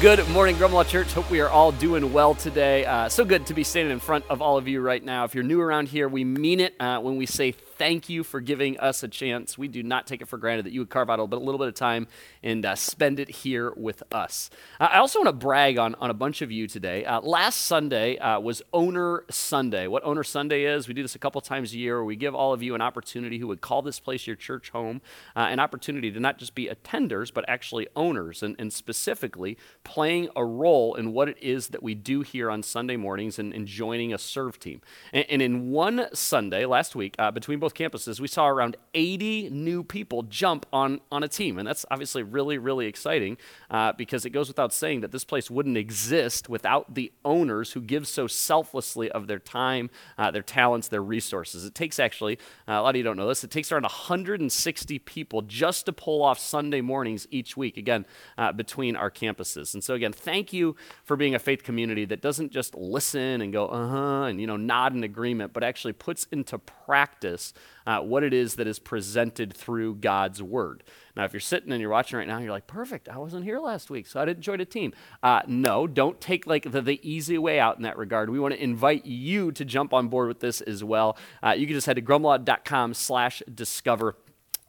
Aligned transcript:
Good 0.00 0.28
morning, 0.28 0.54
Grumlaw 0.54 0.86
Church. 0.86 1.12
Hope 1.12 1.28
we 1.28 1.40
are 1.40 1.48
all 1.48 1.72
doing 1.72 2.12
well 2.12 2.32
today. 2.32 2.86
Uh, 2.86 3.08
so 3.08 3.24
good 3.24 3.46
to 3.46 3.52
be 3.52 3.64
standing 3.64 3.90
in 3.90 3.98
front 3.98 4.24
of 4.30 4.40
all 4.40 4.56
of 4.56 4.68
you 4.68 4.80
right 4.80 5.02
now. 5.02 5.24
If 5.24 5.34
you're 5.34 5.42
new 5.42 5.60
around 5.60 5.88
here, 5.88 6.08
we 6.08 6.22
mean 6.22 6.60
it 6.60 6.72
uh, 6.78 7.00
when 7.00 7.16
we 7.16 7.26
say 7.26 7.56
thank 7.78 8.08
you 8.08 8.24
for 8.24 8.40
giving 8.40 8.78
us 8.80 9.02
a 9.02 9.08
chance. 9.08 9.56
We 9.56 9.68
do 9.68 9.82
not 9.82 10.06
take 10.06 10.20
it 10.20 10.28
for 10.28 10.36
granted 10.36 10.66
that 10.66 10.72
you 10.72 10.80
would 10.80 10.90
carve 10.90 11.08
out 11.08 11.20
a 11.20 11.22
little 11.22 11.28
bit, 11.28 11.42
a 11.42 11.44
little 11.44 11.58
bit 11.58 11.68
of 11.68 11.74
time 11.74 12.08
and 12.42 12.66
uh, 12.66 12.74
spend 12.74 13.20
it 13.20 13.30
here 13.30 13.72
with 13.76 14.02
us. 14.12 14.50
Uh, 14.80 14.88
I 14.92 14.98
also 14.98 15.20
want 15.20 15.28
to 15.28 15.32
brag 15.32 15.78
on, 15.78 15.94
on 15.96 16.10
a 16.10 16.14
bunch 16.14 16.42
of 16.42 16.50
you 16.50 16.66
today. 16.66 17.04
Uh, 17.04 17.20
last 17.20 17.62
Sunday 17.62 18.18
uh, 18.18 18.40
was 18.40 18.62
Owner 18.72 19.24
Sunday. 19.30 19.86
What 19.86 20.04
Owner 20.04 20.24
Sunday 20.24 20.64
is, 20.64 20.88
we 20.88 20.94
do 20.94 21.02
this 21.02 21.14
a 21.14 21.18
couple 21.18 21.40
times 21.40 21.72
a 21.72 21.78
year 21.78 21.96
where 21.96 22.04
we 22.04 22.16
give 22.16 22.34
all 22.34 22.52
of 22.52 22.62
you 22.62 22.74
an 22.74 22.80
opportunity 22.80 23.38
who 23.38 23.46
would 23.46 23.60
call 23.60 23.80
this 23.80 24.00
place 24.00 24.26
your 24.26 24.36
church 24.36 24.70
home, 24.70 25.00
uh, 25.36 25.40
an 25.40 25.60
opportunity 25.60 26.10
to 26.10 26.20
not 26.20 26.38
just 26.38 26.54
be 26.54 26.66
attenders, 26.68 27.32
but 27.32 27.44
actually 27.48 27.86
owners, 27.94 28.42
and, 28.42 28.56
and 28.58 28.72
specifically 28.72 29.56
playing 29.84 30.28
a 30.34 30.44
role 30.44 30.94
in 30.96 31.12
what 31.12 31.28
it 31.28 31.38
is 31.40 31.68
that 31.68 31.82
we 31.82 31.94
do 31.94 32.22
here 32.22 32.50
on 32.50 32.62
Sunday 32.62 32.96
mornings 32.96 33.38
and, 33.38 33.54
and 33.54 33.66
joining 33.66 34.12
a 34.12 34.18
serve 34.18 34.58
team. 34.58 34.80
And, 35.12 35.24
and 35.30 35.42
in 35.42 35.70
one 35.70 36.06
Sunday 36.12 36.66
last 36.66 36.96
week, 36.96 37.14
uh, 37.18 37.30
between 37.30 37.58
both 37.58 37.67
both 37.68 37.74
campuses, 37.74 38.18
we 38.20 38.28
saw 38.28 38.48
around 38.48 38.76
80 38.94 39.50
new 39.50 39.82
people 39.82 40.22
jump 40.22 40.64
on, 40.72 41.00
on 41.12 41.22
a 41.22 41.28
team. 41.28 41.58
And 41.58 41.68
that's 41.68 41.84
obviously 41.90 42.22
really, 42.22 42.56
really 42.56 42.86
exciting 42.86 43.36
uh, 43.70 43.92
because 43.92 44.24
it 44.24 44.30
goes 44.30 44.48
without 44.48 44.72
saying 44.72 45.02
that 45.02 45.12
this 45.12 45.24
place 45.24 45.50
wouldn't 45.50 45.76
exist 45.76 46.48
without 46.48 46.94
the 46.94 47.12
owners 47.24 47.72
who 47.72 47.80
give 47.80 48.06
so 48.08 48.26
selflessly 48.26 49.10
of 49.10 49.26
their 49.26 49.38
time, 49.38 49.90
uh, 50.16 50.30
their 50.30 50.42
talents, 50.42 50.88
their 50.88 51.02
resources. 51.02 51.64
It 51.64 51.74
takes 51.74 51.98
actually, 51.98 52.38
uh, 52.66 52.72
a 52.72 52.82
lot 52.82 52.90
of 52.90 52.96
you 52.96 53.02
don't 53.02 53.16
know 53.16 53.28
this, 53.28 53.44
it 53.44 53.50
takes 53.50 53.70
around 53.70 53.82
160 53.82 54.98
people 55.00 55.42
just 55.42 55.86
to 55.86 55.92
pull 55.92 56.22
off 56.22 56.38
Sunday 56.38 56.80
mornings 56.80 57.26
each 57.30 57.56
week, 57.56 57.76
again, 57.76 58.06
uh, 58.38 58.52
between 58.52 58.96
our 58.96 59.10
campuses. 59.10 59.74
And 59.74 59.84
so, 59.84 59.94
again, 59.94 60.12
thank 60.12 60.52
you 60.52 60.74
for 61.04 61.16
being 61.16 61.34
a 61.34 61.38
faith 61.38 61.62
community 61.62 62.06
that 62.06 62.22
doesn't 62.22 62.50
just 62.50 62.74
listen 62.74 63.42
and 63.42 63.52
go, 63.52 63.66
uh 63.66 63.88
huh, 63.88 64.22
and, 64.24 64.40
you 64.40 64.46
know, 64.46 64.56
nod 64.56 64.94
in 64.94 65.04
agreement, 65.04 65.52
but 65.52 65.62
actually 65.62 65.92
puts 65.92 66.26
into 66.32 66.58
practice 66.58 67.52
uh, 67.86 68.00
what 68.00 68.22
it 68.22 68.34
is 68.34 68.56
that 68.56 68.66
is 68.66 68.78
presented 68.78 69.54
through 69.54 69.96
God's 69.96 70.42
Word. 70.42 70.84
Now, 71.16 71.24
if 71.24 71.32
you're 71.32 71.40
sitting 71.40 71.72
and 71.72 71.80
you're 71.80 71.90
watching 71.90 72.18
right 72.18 72.28
now, 72.28 72.38
you're 72.38 72.52
like, 72.52 72.66
perfect, 72.66 73.08
I 73.08 73.18
wasn't 73.18 73.44
here 73.44 73.58
last 73.58 73.90
week, 73.90 74.06
so 74.06 74.20
I 74.20 74.24
didn't 74.24 74.42
join 74.42 74.60
a 74.60 74.64
team. 74.64 74.92
Uh, 75.22 75.40
no, 75.46 75.86
don't 75.86 76.20
take 76.20 76.46
like 76.46 76.70
the, 76.70 76.80
the, 76.80 77.00
easy 77.08 77.38
way 77.38 77.58
out 77.58 77.76
in 77.76 77.82
that 77.82 77.96
regard. 77.96 78.30
We 78.30 78.38
want 78.38 78.54
to 78.54 78.62
invite 78.62 79.06
you 79.06 79.50
to 79.52 79.64
jump 79.64 79.92
on 79.94 80.08
board 80.08 80.28
with 80.28 80.40
this 80.40 80.60
as 80.60 80.84
well. 80.84 81.16
Uh, 81.42 81.50
you 81.50 81.66
can 81.66 81.74
just 81.74 81.86
head 81.86 81.96
to 81.96 82.02
grumlaw.com 82.02 82.94
slash 82.94 83.42
discover 83.52 84.16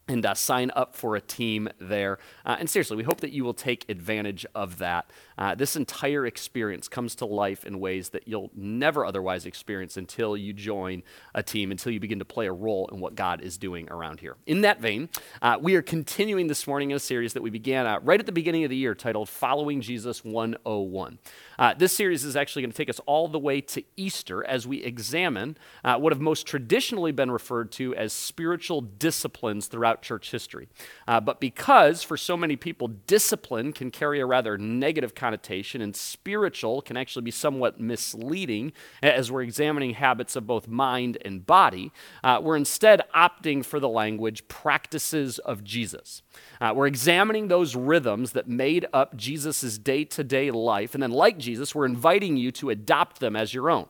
and 0.10 0.26
uh, 0.26 0.34
sign 0.34 0.72
up 0.76 0.96
for 0.96 1.16
a 1.16 1.22
team 1.22 1.70
there. 1.80 2.18
Uh, 2.44 2.58
and 2.60 2.70
seriously, 2.70 2.98
we 2.98 3.04
hope 3.04 3.22
that 3.22 3.32
you 3.32 3.44
will 3.44 3.54
take 3.54 3.88
advantage 3.88 4.46
of 4.56 4.80
that. 4.80 5.10
Uh, 5.38 5.54
this 5.54 5.76
entire 5.76 6.26
experience 6.26 6.88
comes 6.88 7.14
to 7.16 7.26
life 7.26 7.64
in 7.64 7.80
ways 7.80 8.10
that 8.10 8.28
you'll 8.28 8.50
never 8.56 9.06
otherwise 9.06 9.46
experience 9.46 9.96
until 9.96 10.36
you 10.36 10.52
join 10.52 11.04
a 11.36 11.44
team, 11.44 11.70
until 11.70 11.92
you 11.92 12.00
begin 12.00 12.18
to 12.18 12.26
play 12.26 12.48
a 12.48 12.52
role 12.52 12.90
in 12.92 13.00
what 13.00 13.14
God 13.14 13.42
is 13.42 13.58
doing 13.58 13.88
around 13.92 14.20
here. 14.20 14.36
In 14.48 14.62
that 14.62 14.82
vein, 14.82 15.10
uh, 15.44 15.58
we 15.62 15.76
are 15.76 15.82
continuing 15.84 16.48
this 16.48 16.66
morning 16.66 16.90
in 16.90 16.98
a 16.98 17.00
series 17.00 17.34
that 17.34 17.44
we 17.44 17.52
began 17.52 17.86
uh, 17.86 18.00
right 18.02 18.20
at 18.20 18.26
the 18.26 18.32
beginning 18.32 18.64
of 18.64 18.72
the 18.72 18.76
year 18.76 18.96
titled 18.96 19.30
Following 19.30 19.80
Jesus 19.80 20.26
101. 20.26 21.20
Uh, 21.60 21.74
this 21.76 21.94
series 21.94 22.24
is 22.24 22.36
actually 22.36 22.64
going 22.64 22.72
to 22.72 22.78
take 22.78 22.90
us 22.90 23.00
all 23.06 23.28
the 23.28 23.40
way 23.40 23.62
to 23.62 23.84
Easter 23.96 24.44
as 24.44 24.66
we 24.66 24.82
examine 24.82 25.56
what 25.84 26.14
have 26.14 26.22
most 26.22 26.48
traditionally 26.48 27.12
been 27.12 27.30
referred 27.30 27.72
to 27.72 27.94
as 27.96 28.14
spiritual 28.14 28.82
disciplines 28.82 29.68
throughout 29.68 29.99
throughout 30.00 30.20
church 30.20 30.32
history. 30.32 30.68
Uh, 31.08 31.20
but 31.20 31.40
because 31.40 32.04
for 32.04 32.18
so 32.18 32.36
many 32.36 32.56
people, 32.56 32.88
discipline 32.88 33.74
can 33.74 33.92
carry 33.92 34.20
a 34.20 34.26
rather 34.26 34.58
negative 34.58 35.14
connotation 35.16 35.82
and 35.82 35.96
spiritual 35.96 36.82
can 36.82 36.98
actually 36.98 37.22
be 37.24 37.32
somewhat 37.32 37.80
misleading 37.80 38.72
as 39.02 39.32
we're 39.32 39.44
examining 39.44 39.94
habits 39.94 40.36
of 40.36 40.48
both 40.48 40.68
mind 40.68 41.18
and 41.24 41.46
body, 41.46 41.92
uh, 42.24 42.40
we're 42.42 42.58
instead 42.58 43.02
opting 43.16 43.64
for 43.64 43.80
the 43.80 43.90
language 43.90 44.48
practices 44.48 45.40
of 45.40 45.64
Jesus. 45.64 46.22
Uh, 46.62 46.74
we're 46.76 46.88
examining 46.88 47.48
those 47.48 47.76
rhythms 47.76 48.32
that 48.34 48.48
made 48.48 48.86
up 48.94 49.16
Jesus' 49.16 49.78
day 49.78 50.04
to 50.06 50.24
day 50.24 50.52
life. 50.52 50.94
And 50.94 51.04
then, 51.04 51.12
like 51.12 51.38
Jesus, 51.38 51.76
we're 51.76 51.86
inviting 51.86 52.38
you 52.38 52.52
to 52.54 52.70
adopt 52.70 53.20
them 53.20 53.36
as 53.36 53.54
your 53.54 53.70
own. 53.70 53.88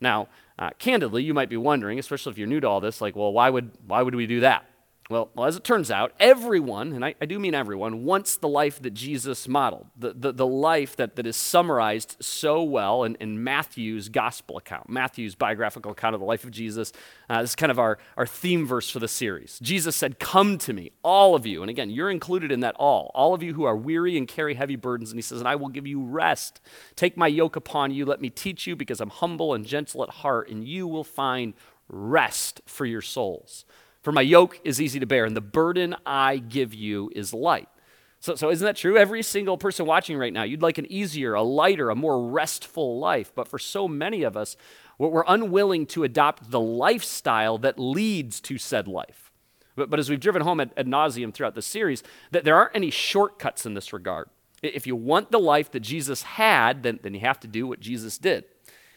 Now, 0.00 0.28
uh, 0.58 0.70
candidly, 0.78 1.22
you 1.22 1.32
might 1.32 1.48
be 1.48 1.56
wondering, 1.56 1.98
especially 1.98 2.32
if 2.32 2.38
you're 2.38 2.46
new 2.46 2.60
to 2.60 2.68
all 2.68 2.80
this, 2.80 3.00
like, 3.00 3.16
well, 3.16 3.32
why 3.32 3.48
would, 3.48 3.70
why 3.86 4.02
would 4.02 4.14
we 4.14 4.26
do 4.26 4.40
that? 4.40 4.66
Well, 5.12 5.30
well, 5.34 5.46
as 5.46 5.56
it 5.56 5.62
turns 5.62 5.90
out, 5.90 6.12
everyone, 6.18 6.94
and 6.94 7.04
I, 7.04 7.14
I, 7.20 7.26
do 7.26 7.38
mean 7.38 7.54
everyone, 7.54 8.04
wants 8.04 8.36
the 8.36 8.48
life 8.48 8.80
that 8.80 8.92
Jesus 8.94 9.46
modeled, 9.46 9.88
the, 9.94 10.14
the, 10.14 10.32
the 10.32 10.46
life 10.46 10.96
that, 10.96 11.16
that 11.16 11.26
is 11.26 11.36
summarized 11.36 12.16
so 12.18 12.62
well 12.62 13.04
in, 13.04 13.16
in 13.16 13.44
Matthew's 13.44 14.08
gospel 14.08 14.56
account, 14.56 14.88
Matthew's 14.88 15.34
biographical 15.34 15.92
account 15.92 16.14
of 16.14 16.20
the 16.20 16.26
life 16.26 16.44
of 16.44 16.50
Jesus. 16.50 16.94
Uh, 17.28 17.42
this 17.42 17.50
is 17.50 17.56
kind 17.56 17.70
of 17.70 17.78
our, 17.78 17.98
our 18.16 18.24
theme 18.24 18.66
verse 18.66 18.88
for 18.88 19.00
the 19.00 19.08
series. 19.08 19.58
Jesus 19.60 19.94
said, 19.96 20.18
Come 20.18 20.56
to 20.56 20.72
me, 20.72 20.92
all 21.02 21.34
of 21.34 21.44
you. 21.44 21.60
And 21.60 21.68
again, 21.68 21.90
you're 21.90 22.10
included 22.10 22.50
in 22.50 22.60
that 22.60 22.74
all, 22.76 23.10
all 23.14 23.34
of 23.34 23.42
you 23.42 23.52
who 23.52 23.64
are 23.64 23.76
weary 23.76 24.16
and 24.16 24.26
carry 24.26 24.54
heavy 24.54 24.76
burdens. 24.76 25.10
And 25.10 25.18
he 25.18 25.22
says, 25.22 25.40
And 25.40 25.48
I 25.48 25.56
will 25.56 25.68
give 25.68 25.86
you 25.86 26.02
rest. 26.02 26.58
Take 26.96 27.18
my 27.18 27.26
yoke 27.26 27.54
upon 27.54 27.90
you. 27.90 28.06
Let 28.06 28.22
me 28.22 28.30
teach 28.30 28.66
you, 28.66 28.76
because 28.76 28.98
I'm 28.98 29.10
humble 29.10 29.52
and 29.52 29.66
gentle 29.66 30.02
at 30.04 30.08
heart, 30.08 30.48
and 30.48 30.66
you 30.66 30.86
will 30.88 31.04
find 31.04 31.52
rest 31.90 32.62
for 32.64 32.86
your 32.86 33.02
souls. 33.02 33.66
For 34.02 34.12
my 34.12 34.20
yoke 34.20 34.60
is 34.64 34.80
easy 34.80 34.98
to 35.00 35.06
bear, 35.06 35.24
and 35.24 35.36
the 35.36 35.40
burden 35.40 35.94
I 36.04 36.38
give 36.38 36.74
you 36.74 37.10
is 37.14 37.32
light. 37.32 37.68
So, 38.18 38.34
so 38.36 38.50
isn't 38.50 38.64
that 38.64 38.76
true? 38.76 38.96
Every 38.96 39.22
single 39.22 39.58
person 39.58 39.86
watching 39.86 40.16
right 40.16 40.32
now, 40.32 40.42
you'd 40.44 40.62
like 40.62 40.78
an 40.78 40.90
easier, 40.90 41.34
a 41.34 41.42
lighter, 41.42 41.90
a 41.90 41.96
more 41.96 42.28
restful 42.28 42.98
life. 42.98 43.32
But 43.34 43.48
for 43.48 43.58
so 43.58 43.88
many 43.88 44.22
of 44.22 44.36
us, 44.36 44.56
we're 44.98 45.24
unwilling 45.26 45.86
to 45.86 46.04
adopt 46.04 46.50
the 46.50 46.60
lifestyle 46.60 47.58
that 47.58 47.78
leads 47.78 48.40
to 48.42 48.58
said 48.58 48.86
life. 48.86 49.32
But, 49.74 49.90
but 49.90 49.98
as 49.98 50.08
we've 50.10 50.20
driven 50.20 50.42
home 50.42 50.60
ad, 50.60 50.72
ad 50.76 50.86
nauseum 50.86 51.32
throughout 51.32 51.54
the 51.54 51.62
series, 51.62 52.02
that 52.30 52.44
there 52.44 52.56
aren't 52.56 52.76
any 52.76 52.90
shortcuts 52.90 53.66
in 53.66 53.74
this 53.74 53.92
regard. 53.92 54.28
If 54.62 54.86
you 54.86 54.94
want 54.94 55.32
the 55.32 55.40
life 55.40 55.72
that 55.72 55.80
Jesus 55.80 56.22
had, 56.22 56.84
then, 56.84 57.00
then 57.02 57.14
you 57.14 57.20
have 57.20 57.40
to 57.40 57.48
do 57.48 57.66
what 57.66 57.80
Jesus 57.80 58.18
did. 58.18 58.44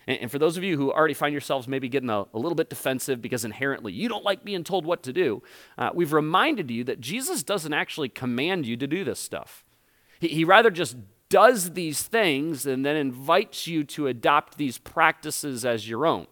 And, 0.08 0.30
for 0.30 0.40
those 0.40 0.58
of 0.58 0.64
you 0.64 0.78
who 0.78 0.92
already 0.92 1.14
find 1.14 1.34
yourselves 1.34 1.68
maybe 1.68 1.90
getting 1.90 2.10
a, 2.10 2.26
a, 2.34 2.38
little 2.38 2.56
bit 2.56 2.70
defensive 2.70 3.22
because 3.22 3.44
inherently 3.44 3.92
you 3.92 4.08
don't 4.08 4.24
like 4.24 4.44
being 4.44 4.64
told 4.64 4.86
what 4.86 5.04
to 5.04 5.14
do, 5.14 5.42
uh, 5.78 5.90
we've 5.94 6.14
reminded 6.14 6.70
you 6.70 6.84
that 6.84 7.02
Jesus 7.02 7.44
doesn't 7.44 7.74
actually 7.74 8.10
command 8.10 8.66
you 8.66 8.78
to 8.78 8.88
do 8.88 9.04
this 9.04 9.20
stuff. 9.20 9.64
He, 10.20 10.28
he 10.28 10.44
rather 10.44 10.70
just 10.70 10.98
does 11.30 11.72
these 11.72 12.04
things 12.04 12.66
and 12.66 12.86
then 12.86 12.96
invites 12.96 13.68
you 13.68 13.84
to 13.84 14.08
adopt 14.08 14.58
these 14.58 14.78
practices 14.78 15.66
as 15.66 15.90
your 15.90 16.06
own. 16.06 16.28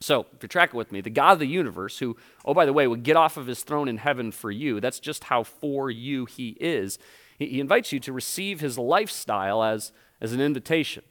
So, 0.00 0.26
if 0.34 0.42
you're 0.42 0.48
tracking 0.48 0.76
with 0.76 0.92
me, 0.92 1.00
the 1.00 1.10
God 1.10 1.32
of 1.32 1.38
the 1.38 1.46
universe, 1.46 1.98
who, 1.98 2.16
oh, 2.44 2.52
by 2.52 2.66
the 2.66 2.72
way, 2.72 2.86
would 2.86 3.04
get 3.04 3.16
off 3.16 3.36
of 3.36 3.46
his 3.46 3.62
throne 3.62 3.88
in 3.88 3.96
heaven 3.96 4.32
for 4.32 4.50
you, 4.50 4.78
that's 4.78 5.00
just 5.00 5.24
how 5.24 5.44
for 5.44 5.90
you 5.90 6.26
he 6.26 6.50
is. 6.60 6.98
He, 7.38 7.46
he 7.46 7.60
invites 7.60 7.90
you 7.90 8.00
to 8.00 8.12
receive 8.12 8.60
his 8.60 8.76
lifestyle 8.76 9.62
as, 9.62 9.92
as 10.20 10.32
an 10.32 10.40
invitation. 10.40 11.04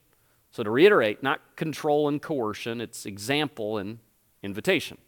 So, 0.54 0.62
to 0.62 0.70
reiterate, 0.70 1.24
not 1.24 1.42
control 1.56 2.08
and 2.08 2.22
coercion, 2.22 2.80
it's 2.80 3.08
example 3.08 3.80
and 3.80 3.98
invitation. 4.44 5.00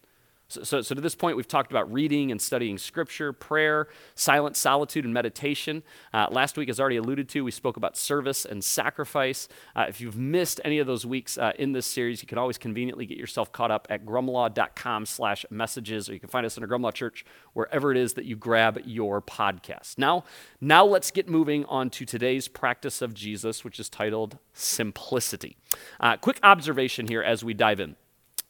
So, 0.47 0.63
so, 0.63 0.81
so, 0.81 0.93
to 0.93 1.01
this 1.01 1.15
point, 1.15 1.37
we've 1.37 1.47
talked 1.47 1.71
about 1.71 1.91
reading 1.91 2.31
and 2.31 2.39
studying 2.39 2.77
scripture, 2.77 3.33
prayer, 3.33 3.87
silent 4.13 4.55
solitude, 4.55 5.03
and 5.03 5.13
meditation. 5.13 5.81
Uh, 6.13 6.27
last 6.29 6.55
week, 6.55 6.69
as 6.69 6.79
already 6.79 6.97
alluded 6.97 7.27
to, 7.29 7.43
we 7.43 7.49
spoke 7.49 7.77
about 7.77 7.97
service 7.97 8.45
and 8.45 8.63
sacrifice. 8.63 9.47
Uh, 9.75 9.85
if 9.89 9.99
you've 9.99 10.15
missed 10.15 10.61
any 10.63 10.77
of 10.77 10.85
those 10.85 11.03
weeks 11.03 11.39
uh, 11.39 11.53
in 11.57 11.71
this 11.71 11.87
series, 11.87 12.21
you 12.21 12.27
can 12.27 12.37
always 12.37 12.59
conveniently 12.59 13.07
get 13.07 13.17
yourself 13.17 13.51
caught 13.51 13.71
up 13.71 13.87
at 13.89 14.05
grumlaw.com 14.05 15.07
slash 15.07 15.45
messages, 15.49 16.09
or 16.09 16.13
you 16.13 16.19
can 16.19 16.29
find 16.29 16.45
us 16.45 16.57
in 16.57 16.63
a 16.63 16.67
Grumlaw 16.67 16.93
Church 16.93 17.25
wherever 17.53 17.91
it 17.91 17.97
is 17.97 18.13
that 18.13 18.25
you 18.25 18.35
grab 18.35 18.79
your 18.85 19.23
podcast. 19.23 19.97
Now, 19.97 20.25
now 20.61 20.85
let's 20.85 21.09
get 21.09 21.27
moving 21.27 21.65
on 21.65 21.89
to 21.91 22.05
today's 22.05 22.47
practice 22.47 23.01
of 23.01 23.15
Jesus, 23.15 23.63
which 23.63 23.79
is 23.79 23.89
titled 23.89 24.37
Simplicity. 24.53 25.57
Uh, 25.99 26.17
quick 26.17 26.39
observation 26.43 27.07
here 27.07 27.23
as 27.23 27.43
we 27.43 27.55
dive 27.55 27.79
in. 27.79 27.95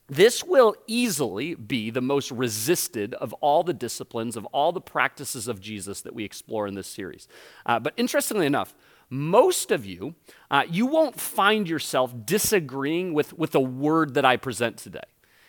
This 0.07 0.44
will 0.44 0.75
easily 0.86 1.56
be 1.56 1.90
the 1.90 2.02
most 2.02 2.30
resisted 2.31 3.16
of 3.16 3.34
all 3.34 3.63
the 3.63 3.74
disciplines, 3.74 4.36
of 4.36 4.46
all 4.48 4.72
the 4.72 4.81
practices 4.81 5.48
of 5.48 5.60
Jesus 5.60 6.02
that 6.02 6.13
we 6.13 6.24
explore 6.24 6.68
in 6.68 6.75
this 6.75 6.88
series. 6.88 7.28
Uh, 7.66 7.80
but 7.80 7.94
interestingly 7.98 8.46
enough, 8.46 8.75
most 9.10 9.72
of 9.72 9.86
you, 9.86 10.16
uh, 10.52 10.63
you 10.69 10.86
won't 10.86 11.19
find 11.19 11.68
yourself 11.68 12.13
disagreeing 12.25 13.13
with, 13.13 13.34
with 13.34 13.52
the 13.52 13.60
word 13.60 14.13
that 14.13 14.25
I 14.25 14.38
present 14.38 14.78
today. 14.78 15.00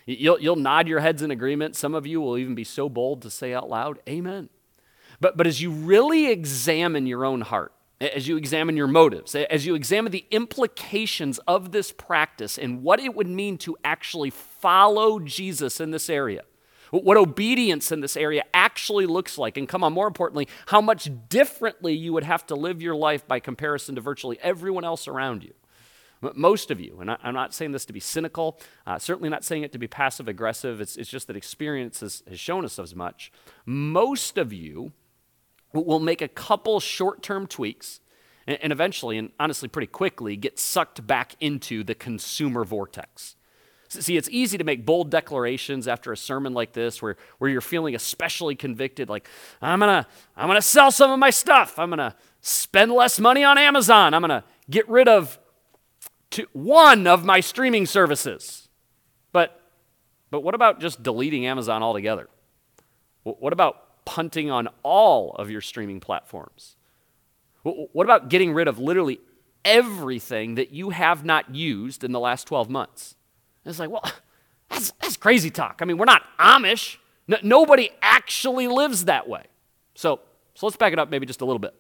You'll, 0.07 0.41
you'll 0.41 0.57
nod 0.57 0.89
your 0.89 1.01
heads 1.01 1.21
in 1.21 1.31
agreement. 1.31 1.77
Some 1.77 1.95
of 1.95 2.07
you 2.07 2.21
will 2.21 2.39
even 2.39 2.55
be 2.55 2.65
so 2.65 2.89
bold 2.89 3.23
to 3.23 3.31
say 3.31 3.53
out 3.53 3.69
loud, 3.69 3.99
Amen. 4.09 4.49
But, 5.21 5.37
but 5.37 5.47
as 5.47 5.61
you 5.61 5.71
really 5.71 6.31
examine 6.31 7.07
your 7.07 7.25
own 7.25 7.41
heart, 7.41 7.73
as 8.01 8.29
you 8.29 8.37
examine 8.37 8.77
your 8.77 8.87
motives, 8.87 9.35
as 9.35 9.65
you 9.65 9.75
examine 9.75 10.13
the 10.13 10.27
implications 10.31 11.39
of 11.47 11.73
this 11.73 11.93
practice 11.93 12.59
and 12.59 12.83
what 12.83 13.01
it 13.01 13.15
would 13.15 13.29
mean 13.29 13.57
to 13.59 13.77
actually 13.85 14.31
follow 14.31 15.19
Jesus 15.19 15.81
in 15.81 15.91
this 15.93 16.11
area, 16.11 16.43
what 16.91 17.17
obedience 17.17 17.91
in 17.91 18.01
this 18.01 18.17
area 18.17 18.45
actually 18.53 19.07
looks 19.07 19.39
like, 19.39 19.57
and 19.57 19.69
come 19.69 19.83
on, 19.83 19.93
more 19.93 20.07
importantly, 20.07 20.47
how 20.67 20.81
much 20.81 21.11
differently 21.29 21.95
you 21.95 22.13
would 22.13 22.25
have 22.25 22.47
to 22.47 22.55
live 22.55 22.83
your 22.83 22.95
life 22.95 23.27
by 23.27 23.41
comparison 23.41 23.95
to 23.95 24.01
virtually 24.01 24.39
everyone 24.43 24.85
else 24.85 25.09
around 25.09 25.43
you. 25.43 25.55
Most 26.35 26.71
of 26.71 26.81
you, 26.81 26.99
and 27.01 27.11
I'm 27.11 27.35
not 27.35 27.53
saying 27.53 27.73
this 27.73 27.85
to 27.87 27.93
be 27.93 28.01
cynical, 28.01 28.59
uh, 28.87 28.99
certainly 28.99 29.29
not 29.29 29.45
saying 29.45 29.65
it 29.65 29.73
to 29.73 29.79
be 29.79 29.87
passive 29.87 30.29
aggressive, 30.29 30.81
it's, 30.81 30.97
it's 30.97 31.11
just 31.11 31.27
that 31.27 31.37
experience 31.37 32.01
has, 32.01 32.23
has 32.29 32.41
shown 32.41 32.65
us 32.65 32.79
as 32.79 32.95
much. 32.95 33.31
Most 33.67 34.39
of 34.39 34.53
you 34.53 34.93
will 35.85 36.01
make 36.01 36.23
a 36.23 36.29
couple 36.29 36.81
short 36.81 37.23
term 37.23 37.47
tweaks 37.47 38.01
and, 38.47 38.59
and 38.63 38.73
eventually, 38.73 39.19
and 39.19 39.31
honestly 39.39 39.69
pretty 39.69 39.87
quickly, 39.87 40.37
get 40.37 40.59
sucked 40.59 41.07
back 41.07 41.35
into 41.41 41.85
the 41.85 41.95
consumer 41.95 42.65
vortex. 42.65 43.37
See, 43.89 44.17
it's 44.17 44.29
easy 44.31 44.59
to 44.59 44.65
make 44.65 44.85
bold 44.85 45.11
declarations 45.11 45.87
after 45.87 46.13
a 46.13 46.17
sermon 46.17 46.53
like 46.55 46.73
this 46.73 47.01
where, 47.01 47.17
where 47.39 47.49
you're 47.49 47.61
feeling 47.61 47.95
especially 47.95 48.57
convicted, 48.57 49.09
like, 49.09 49.29
I'm 49.63 49.79
gonna, 49.79 50.07
I'm 50.37 50.49
gonna 50.49 50.61
sell 50.61 50.91
some 50.91 51.13
of 51.13 51.19
my 51.21 51.31
stuff. 51.31 51.79
I'm 51.79 51.91
gonna 51.91 52.17
spend 52.41 52.91
less 52.91 53.21
money 53.21 53.45
on 53.45 53.59
Amazon. 53.59 54.13
I'm 54.13 54.23
gonna 54.23 54.45
get 54.69 54.89
rid 54.89 55.09
of 55.09 55.39
two, 56.31 56.47
one 56.53 57.07
of 57.07 57.25
my 57.25 57.39
streaming 57.39 57.87
services. 57.87 58.69
But, 59.33 59.61
but 60.31 60.41
what 60.41 60.57
about 60.57 60.81
just 60.81 61.03
deleting 61.03 61.47
Amazon 61.47 61.83
altogether? 61.83 62.29
What 63.23 63.53
about 63.53 63.86
punting 64.07 64.51
on 64.51 64.69
all 64.83 65.33
of 65.33 65.51
your 65.51 65.61
streaming 65.61 66.01
platforms? 66.01 66.77
What 67.63 68.05
about 68.05 68.31
getting 68.31 68.55
rid 68.55 68.69
of 68.69 68.79
literally 68.79 69.21
everything 69.65 70.55
that 70.55 70.71
you 70.71 70.91
have 70.91 71.25
not 71.25 71.55
used 71.55 72.05
in 72.05 72.13
the 72.13 72.21
last 72.21 72.47
12 72.47 72.71
months? 72.71 73.17
And 73.65 73.71
it's 73.71 73.81
like, 73.81 73.91
well, 73.91 74.05
that's, 74.71 74.93
that's 75.03 75.17
crazy 75.19 75.51
talk. 75.51 75.81
I 75.83 75.85
mean, 75.85 75.99
we're 75.99 76.07
not 76.07 76.23
Amish. 76.39 76.97
No, 77.29 77.37
nobody 77.43 77.91
actually 78.01 78.69
lives 78.69 79.05
that 79.07 79.29
way. 79.29 79.43
So, 79.95 80.21
so 80.55 80.67
let's 80.67 80.77
back 80.77 80.93
it 80.93 80.99
up 80.99 81.11
maybe 81.11 81.27
just 81.27 81.41
a 81.41 81.45
little 81.45 81.59
bit. 81.59 81.75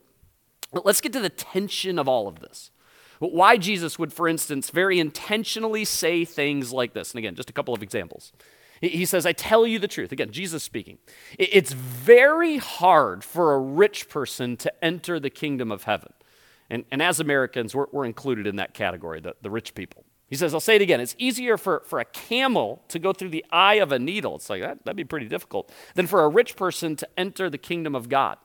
Let's 0.72 1.00
get 1.00 1.12
to 1.12 1.20
the 1.20 1.30
tension 1.30 1.98
of 1.98 2.08
all 2.08 2.26
of 2.26 2.40
this. 2.40 2.72
Why 3.20 3.56
Jesus 3.56 3.98
would, 3.98 4.12
for 4.12 4.28
instance, 4.28 4.70
very 4.70 4.98
intentionally 4.98 5.84
say 5.84 6.24
things 6.24 6.72
like 6.72 6.92
this. 6.92 7.12
And 7.12 7.18
again, 7.18 7.34
just 7.34 7.48
a 7.48 7.52
couple 7.52 7.72
of 7.72 7.82
examples. 7.82 8.32
He 8.80 9.04
says, 9.04 9.24
I 9.24 9.32
tell 9.32 9.66
you 9.66 9.78
the 9.78 9.88
truth. 9.88 10.12
Again, 10.12 10.30
Jesus 10.30 10.62
speaking. 10.62 10.98
It's 11.38 11.72
very 11.72 12.58
hard 12.58 13.24
for 13.24 13.54
a 13.54 13.58
rich 13.58 14.08
person 14.08 14.56
to 14.58 14.84
enter 14.84 15.18
the 15.18 15.30
kingdom 15.30 15.72
of 15.72 15.84
heaven. 15.84 16.12
And, 16.68 16.84
and 16.90 17.00
as 17.00 17.20
Americans, 17.20 17.74
we're, 17.74 17.86
we're 17.92 18.04
included 18.04 18.46
in 18.46 18.56
that 18.56 18.74
category, 18.74 19.20
the, 19.20 19.34
the 19.40 19.50
rich 19.50 19.74
people. 19.74 20.04
He 20.28 20.34
says, 20.34 20.52
I'll 20.52 20.60
say 20.60 20.76
it 20.76 20.82
again. 20.82 21.00
It's 21.00 21.14
easier 21.18 21.56
for, 21.56 21.82
for 21.86 22.00
a 22.00 22.04
camel 22.04 22.82
to 22.88 22.98
go 22.98 23.12
through 23.12 23.28
the 23.28 23.44
eye 23.50 23.74
of 23.74 23.92
a 23.92 23.98
needle. 23.98 24.34
It's 24.34 24.50
like, 24.50 24.62
that, 24.62 24.84
that'd 24.84 24.96
be 24.96 25.04
pretty 25.04 25.28
difficult. 25.28 25.70
Than 25.94 26.06
for 26.06 26.24
a 26.24 26.28
rich 26.28 26.56
person 26.56 26.96
to 26.96 27.08
enter 27.16 27.48
the 27.48 27.58
kingdom 27.58 27.94
of 27.94 28.08
God. 28.08 28.38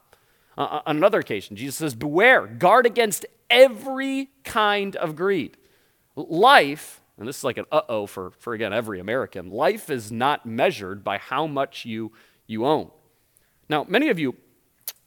Uh, 0.57 0.61
uh 0.61 0.81
on 0.85 0.97
another 0.97 1.19
occasion, 1.19 1.55
Jesus 1.55 1.77
says, 1.77 1.95
Beware, 1.95 2.45
guard 2.45 2.85
against 2.85 3.25
every 3.49 4.29
kind 4.43 4.95
of 4.95 5.15
greed. 5.15 5.57
Life 6.15 7.00
and 7.21 7.27
this 7.27 7.37
is 7.37 7.43
like 7.43 7.57
an 7.59 7.65
uh 7.71 7.81
oh 7.87 8.07
for, 8.07 8.31
for, 8.31 8.53
again, 8.53 8.73
every 8.73 8.99
American. 8.99 9.51
Life 9.51 9.91
is 9.91 10.11
not 10.11 10.43
measured 10.43 11.03
by 11.03 11.19
how 11.19 11.45
much 11.45 11.85
you, 11.85 12.11
you 12.47 12.65
own. 12.65 12.89
Now, 13.69 13.85
many 13.87 14.09
of 14.09 14.17
you, 14.17 14.35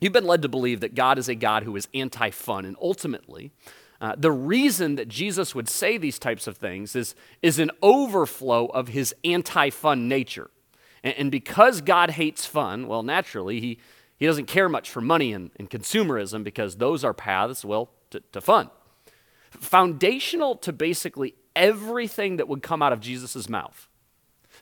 you've 0.01 0.13
been 0.13 0.25
led 0.25 0.41
to 0.43 0.49
believe 0.49 0.79
that 0.79 0.95
God 0.95 1.19
is 1.19 1.29
a 1.29 1.35
God 1.35 1.65
who 1.65 1.75
is 1.75 1.89
anti 1.93 2.31
fun, 2.31 2.67
and 2.67 2.77
ultimately, 2.81 3.51
uh, 4.01 4.15
the 4.17 4.31
reason 4.31 4.95
that 4.95 5.09
Jesus 5.09 5.57
would 5.57 5.69
say 5.69 5.99
these 5.99 6.21
types 6.21 6.47
of 6.47 6.57
things 6.57 6.95
is, 6.95 7.17
is 7.43 7.59
an 7.59 7.73
overflow 7.83 8.67
of 8.67 8.89
his 8.89 9.13
anti 9.25 9.71
fun 9.71 10.07
nature. 10.07 10.51
And, 11.03 11.15
and, 11.19 11.31
because 11.33 11.81
God 11.81 12.11
hates 12.11 12.47
fun, 12.47 12.87
well, 12.87 13.03
naturally, 13.03 13.59
he, 13.59 13.81
he 14.17 14.27
doesn't 14.27 14.47
care 14.47 14.69
much 14.69 14.89
for 14.89 15.01
money 15.01 15.33
and, 15.33 15.51
and 15.57 15.69
consumerism 15.69 16.45
because 16.45 16.77
those 16.77 17.03
are 17.03 17.13
paths, 17.13 17.65
well, 17.65 17.91
to, 18.11 18.21
to 18.31 18.41
fun. 18.41 18.71
Foundational 19.51 20.55
to 20.59 20.73
basically 20.73 21.35
everything 21.57 22.37
that 22.37 22.49
would 22.49 22.63
come 22.63 22.83
out 22.83 22.93
of 22.93 23.01
Jesus' 23.01 23.49
mouth. 23.49 23.89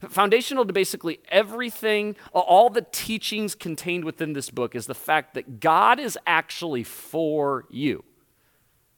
Foundational 0.09 0.65
to 0.65 0.73
basically 0.73 1.21
everything, 1.29 2.17
all 2.33 2.71
the 2.71 2.87
teachings 2.93 3.55
contained 3.55 4.05
within 4.05 4.33
this 4.33 4.50
book 4.50 4.75
is 4.75 4.87
the 4.87 4.94
fact 4.94 5.35
that 5.35 5.61
God 5.61 6.00
is 6.00 6.19
actually 6.27 6.83
for 6.83 7.67
you. 7.71 8.03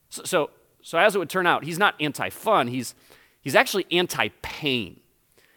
So, 0.09 0.23
so, 0.23 0.49
so 0.81 0.97
as 0.97 1.15
it 1.15 1.19
would 1.19 1.29
turn 1.29 1.45
out, 1.45 1.63
he's 1.63 1.77
not 1.77 1.95
anti 1.99 2.29
fun, 2.29 2.67
he's, 2.67 2.95
he's 3.41 3.55
actually 3.55 3.85
anti 3.91 4.29
pain. 4.41 4.99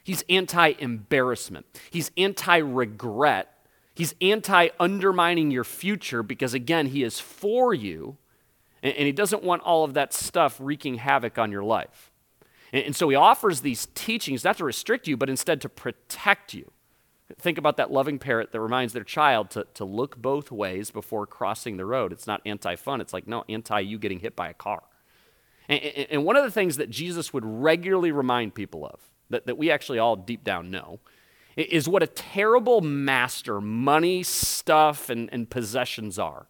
He's 0.03 0.25
anti 0.31 0.73
embarrassment. 0.79 1.67
He's 1.91 2.11
anti 2.17 2.57
regret. 2.57 3.55
He's 3.95 4.15
anti 4.21 4.69
undermining 4.81 5.51
your 5.51 5.65
future 5.65 6.23
because, 6.23 6.55
again, 6.55 6.87
he 6.87 7.03
is 7.03 7.21
for 7.21 7.75
you 7.75 8.17
and, 8.83 8.95
and 8.95 9.07
he 9.07 9.13
doesn't 9.13 9.43
want 9.43 9.63
all 9.63 9.85
of 9.85 9.95
that 9.95 10.13
stuff 10.13 10.57
wreaking 10.61 10.97
havoc 10.97 11.39
on 11.39 11.53
your 11.53 11.63
life. 11.63 12.11
And, 12.73 12.95
so 12.95 13.09
he 13.09 13.17
offers 13.17 13.61
these 13.61 13.87
teachings 13.95 14.45
not 14.45 14.59
to 14.59 14.65
restrict 14.65 15.09
you, 15.09 15.17
but 15.17 15.31
instead 15.31 15.61
to 15.63 15.69
protect 15.69 16.55
you. 16.55 16.71
Think 17.39 17.59
about 17.59 17.77
that 17.77 17.91
loving 17.91 18.19
parent 18.19 18.53
that 18.53 18.61
reminds 18.61 18.93
their 18.93 19.05
child 19.05 19.51
to, 19.51 19.67
to 19.75 19.85
look 19.85 20.17
both 20.17 20.51
ways 20.51 20.91
before 20.91 21.27
crossing 21.27 21.77
the 21.77 21.85
road. 21.85 22.13
It's 22.13 22.27
not 22.27 22.41
anti 22.47 22.77
fun, 22.77 23.01
it's 23.01 23.13
like, 23.13 23.27
no, 23.27 23.45
anti 23.49 23.81
you 23.81 23.99
getting 23.99 24.21
hit 24.21 24.35
by 24.35 24.49
a 24.49 24.55
car. 24.55 24.83
And, 25.69 25.83
and, 25.83 26.25
one 26.25 26.37
of 26.37 26.45
the 26.45 26.51
things 26.51 26.79
that 26.79 26.89
Jesus 26.89 27.33
would 27.33 27.45
regularly 27.45 28.13
remind 28.13 28.55
people 28.55 28.87
of, 28.87 29.01
that, 29.29 29.47
that 29.47 29.59
we 29.59 29.71
actually 29.71 29.99
all 29.99 30.17
deep 30.17 30.43
down 30.43 30.71
know, 30.71 31.01
is 31.57 31.89
what 31.89 32.03
a 32.03 32.07
terrible 32.07 32.81
master 32.81 33.61
money, 33.61 34.23
stuff, 34.23 35.11
and, 35.11 35.29
and 35.33 35.51
possessions 35.51 36.19
are. 36.19 36.47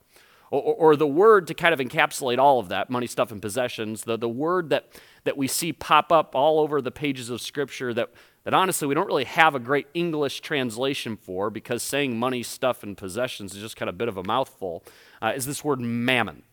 Or, 0.51 0.63
or, 0.63 0.97
the 0.97 1.07
word 1.07 1.47
to 1.49 1.55
kind 1.55 1.75
of 1.75 1.81
encapsulate 1.81 2.39
all 2.39 2.59
of 2.59 2.71
that 2.71 2.89
money, 2.89 3.07
stuff, 3.07 3.31
and 3.31 3.43
possessions, 3.43 4.05
the, 4.05 4.17
the 4.17 4.31
word 4.31 4.71
that, 4.71 4.89
that 5.29 5.37
we 5.37 5.47
see 5.47 5.75
pop 5.75 6.11
up 6.11 6.35
all 6.35 6.59
over 6.59 6.81
the 6.81 6.91
pages 6.91 7.29
of 7.29 7.39
Scripture 7.43 7.93
that, 7.93 8.09
that 8.45 8.55
honestly 8.55 8.89
we 8.89 8.95
don't 8.95 9.07
really 9.07 9.25
have 9.25 9.55
a 9.55 9.59
great 9.59 9.87
English 9.93 10.41
translation 10.41 11.19
for 11.19 11.51
because 11.51 11.83
saying 11.83 12.19
money, 12.19 12.43
stuff, 12.43 12.83
and 12.83 12.97
possessions 12.97 13.55
is 13.55 13.61
just 13.61 13.77
kind 13.77 13.91
of 13.91 13.95
a 13.95 13.99
bit 13.99 14.09
of 14.09 14.17
a 14.17 14.25
mouthful, 14.25 14.83
uh, 15.21 15.35
is 15.37 15.45
this 15.45 15.63
word 15.63 15.83
mammon. 15.83 16.45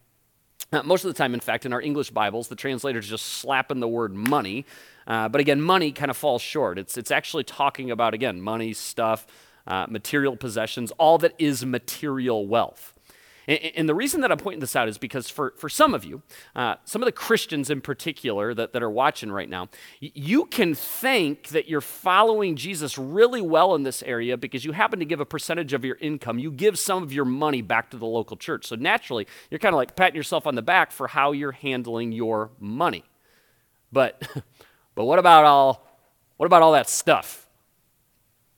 Uh, 0.74 0.84
most 0.84 1.05
of 1.05 1.08
the 1.08 1.17
time, 1.17 1.34
in 1.34 1.39
fact, 1.39 1.65
in 1.65 1.72
our 1.72 1.82
English 1.82 2.10
Bibles, 2.10 2.50
the 2.50 2.55
translators 2.58 3.08
just 3.08 3.25
slap 3.25 3.72
in 3.72 3.79
the 3.79 3.88
word 3.88 4.13
money. 4.13 4.65
Uh, 5.08 5.29
but 5.29 5.39
again, 5.39 5.62
money 5.62 5.94
kind 5.94 6.12
of 6.12 6.17
falls 6.17 6.41
short. 6.41 6.77
It's, 6.77 6.98
it's 6.98 7.12
actually 7.12 7.46
talking 7.46 7.91
about, 7.91 8.13
again, 8.13 8.41
money, 8.41 8.74
stuff, 8.74 9.25
uh, 9.67 9.86
material 9.88 10.36
possessions, 10.36 10.91
all 10.98 11.17
that 11.20 11.34
is 11.38 11.65
material 11.65 12.46
wealth. 12.46 12.94
And, 13.48 13.88
the 13.88 13.94
reason 13.94 14.22
that 14.22 14.32
I'm 14.32 14.40
pointing 14.40 14.60
this 14.60 14.75
out 14.75 14.88
is 14.88 14.98
because 14.98 15.30
for, 15.30 15.54
for 15.58 15.70
some 15.70 15.94
of 15.94 16.04
you, 16.04 16.24
uh, 16.56 16.75
some 16.84 17.02
of 17.02 17.06
the 17.06 17.12
Christians 17.12 17.70
in 17.70 17.80
particular 17.80 18.56
that, 18.56 18.74
that 18.74 18.82
are 18.82 18.90
watching 18.90 19.32
right 19.32 19.48
now, 19.48 19.70
you 20.00 20.46
can 20.46 20.74
think 20.74 21.50
that 21.50 21.70
you're 21.70 21.82
following 21.82 22.56
Jesus 22.56 22.98
really 22.98 23.42
well 23.42 23.75
in 23.75 23.84
this 23.84 24.02
area 24.04 24.36
because 24.36 24.66
you 24.66 24.72
happen 24.72 24.98
to 24.98 25.06
give 25.06 25.20
a 25.20 25.25
percentage 25.25 25.74
of 25.74 25.86
your 25.86 25.98
income. 25.98 26.40
You 26.40 26.52
give 26.52 26.80
some 26.80 27.04
of 27.04 27.14
your 27.14 27.25
money 27.25 27.62
back 27.62 27.92
to 27.92 27.98
the 27.98 28.08
local 28.08 28.36
church. 28.36 28.66
So 28.66 28.75
naturally, 28.75 29.28
you're 29.52 29.60
kind 29.60 29.75
of 29.75 29.78
like 29.78 29.96
patting 29.96 30.16
yourself 30.16 30.48
on 30.48 30.56
the 30.56 30.64
back 30.64 30.92
for 30.92 31.08
how 31.08 31.32
you're 31.32 31.52
handling 31.52 32.12
your 32.12 32.50
money. 32.60 33.04
But, 33.92 34.28
but 34.96 35.06
what 35.06 35.20
about 35.20 35.46
all, 35.46 35.88
what 36.38 36.48
about 36.48 36.64
all 36.64 36.72
that 36.72 36.90
stuff? 36.90 37.48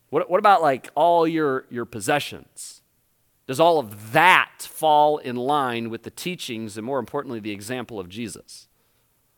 What, 0.09 0.29
what 0.29 0.39
about 0.39 0.61
like 0.61 0.89
all 0.95 1.27
your, 1.27 1.65
your 1.69 1.83
possessions? 1.83 2.76
Does 3.47 3.59
all 3.59 3.79
of 3.79 4.11
that 4.11 4.51
fall 4.59 5.17
in 5.17 5.37
line 5.37 5.89
with 5.89 6.03
the 6.03 6.11
teachings 6.11 6.77
and, 6.77 6.85
more 6.85 6.99
importantly, 6.99 7.39
the 7.39 7.51
example 7.51 7.99
of 7.99 8.09
Jesus? 8.09 8.67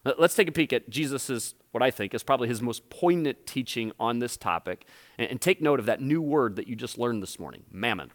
Let's 0.04 0.36
take 0.36 0.48
a 0.48 0.51
peek 0.51 0.74
at 0.74 0.89
Jesus' 0.89 1.54
what 1.72 1.84
I 1.84 1.92
think 1.92 2.13
is 2.13 2.24
probably 2.24 2.48
his 2.48 2.62
most 2.62 2.89
poignant 2.89 3.46
teaching 3.46 3.92
on 4.00 4.20
this 4.20 4.38
topic. 4.38 4.86
And, 5.18 5.39
take 5.39 5.62
note 5.62 5.80
of 5.80 5.86
that 5.86 6.01
new 6.01 6.22
word 6.22 6.56
that 6.56 6.68
you 6.68 6.75
just 6.75 6.98
learned 6.98 7.22
this 7.22 7.39
morning 7.39 7.63
mammon. 7.72 8.12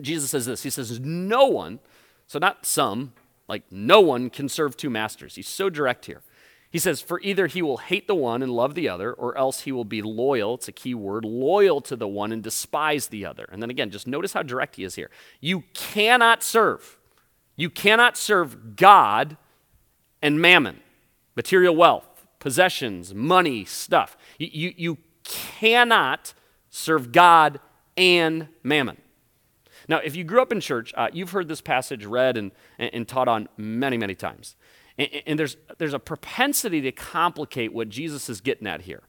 Jesus 0.00 0.30
says 0.30 0.46
this 0.46 0.62
He 0.62 0.70
says, 0.70 0.98
No 1.00 1.46
one, 1.46 1.80
so 2.26 2.38
not 2.38 2.64
some, 2.64 3.12
like 3.48 3.64
no 3.70 4.00
one 4.00 4.30
can 4.30 4.48
serve 4.48 4.76
two 4.76 4.90
masters. 4.90 5.34
He's 5.34 5.48
so 5.48 5.68
direct 5.68 6.06
here. 6.06 6.22
He 6.70 6.78
says, 6.78 7.00
For 7.00 7.20
either 7.20 7.48
he 7.48 7.62
will 7.62 7.78
hate 7.78 8.06
the 8.06 8.14
one 8.14 8.42
and 8.42 8.52
love 8.52 8.74
the 8.74 8.88
other, 8.88 9.12
or 9.12 9.36
else 9.36 9.60
he 9.62 9.72
will 9.72 9.84
be 9.84 10.02
loyal, 10.02 10.54
it's 10.54 10.68
a 10.68 10.72
key 10.72 10.94
word, 10.94 11.24
loyal 11.24 11.80
to 11.82 11.96
the 11.96 12.08
one 12.08 12.32
and 12.32 12.42
despise 12.42 13.08
the 13.08 13.26
other. 13.26 13.48
And 13.50 13.60
then 13.60 13.70
again, 13.70 13.90
just 13.90 14.06
notice 14.06 14.32
how 14.32 14.42
direct 14.42 14.76
he 14.76 14.84
is 14.84 14.94
here. 14.94 15.10
You 15.40 15.64
cannot 15.74 16.42
serve. 16.42 16.98
You 17.56 17.70
cannot 17.70 18.16
serve 18.16 18.76
God 18.76 19.36
and 20.22 20.40
mammon, 20.40 20.80
material 21.34 21.74
wealth, 21.74 22.24
possessions, 22.38 23.14
money, 23.14 23.64
stuff. 23.64 24.16
You, 24.38 24.48
you, 24.52 24.74
you 24.76 24.98
cannot 25.24 26.34
serve 26.70 27.10
God 27.10 27.58
and 27.96 28.48
mammon. 28.62 28.96
Now, 29.88 29.98
if 29.98 30.14
you 30.14 30.22
grew 30.22 30.40
up 30.40 30.52
in 30.52 30.60
church, 30.60 30.94
uh, 30.96 31.08
you've 31.12 31.32
heard 31.32 31.48
this 31.48 31.60
passage 31.60 32.04
read 32.04 32.36
and, 32.36 32.52
and, 32.78 32.90
and 32.94 33.08
taught 33.08 33.26
on 33.26 33.48
many, 33.56 33.98
many 33.98 34.14
times. 34.14 34.54
And, 35.00 35.22
and, 35.26 35.38
there's, 35.38 35.56
there's 35.78 35.94
a 35.94 35.98
propensity 35.98 36.82
to 36.82 36.92
complicate 36.92 37.72
what 37.72 37.88
Jesus 37.88 38.28
is 38.28 38.42
getting 38.42 38.66
at 38.66 38.82
here. 38.82 39.02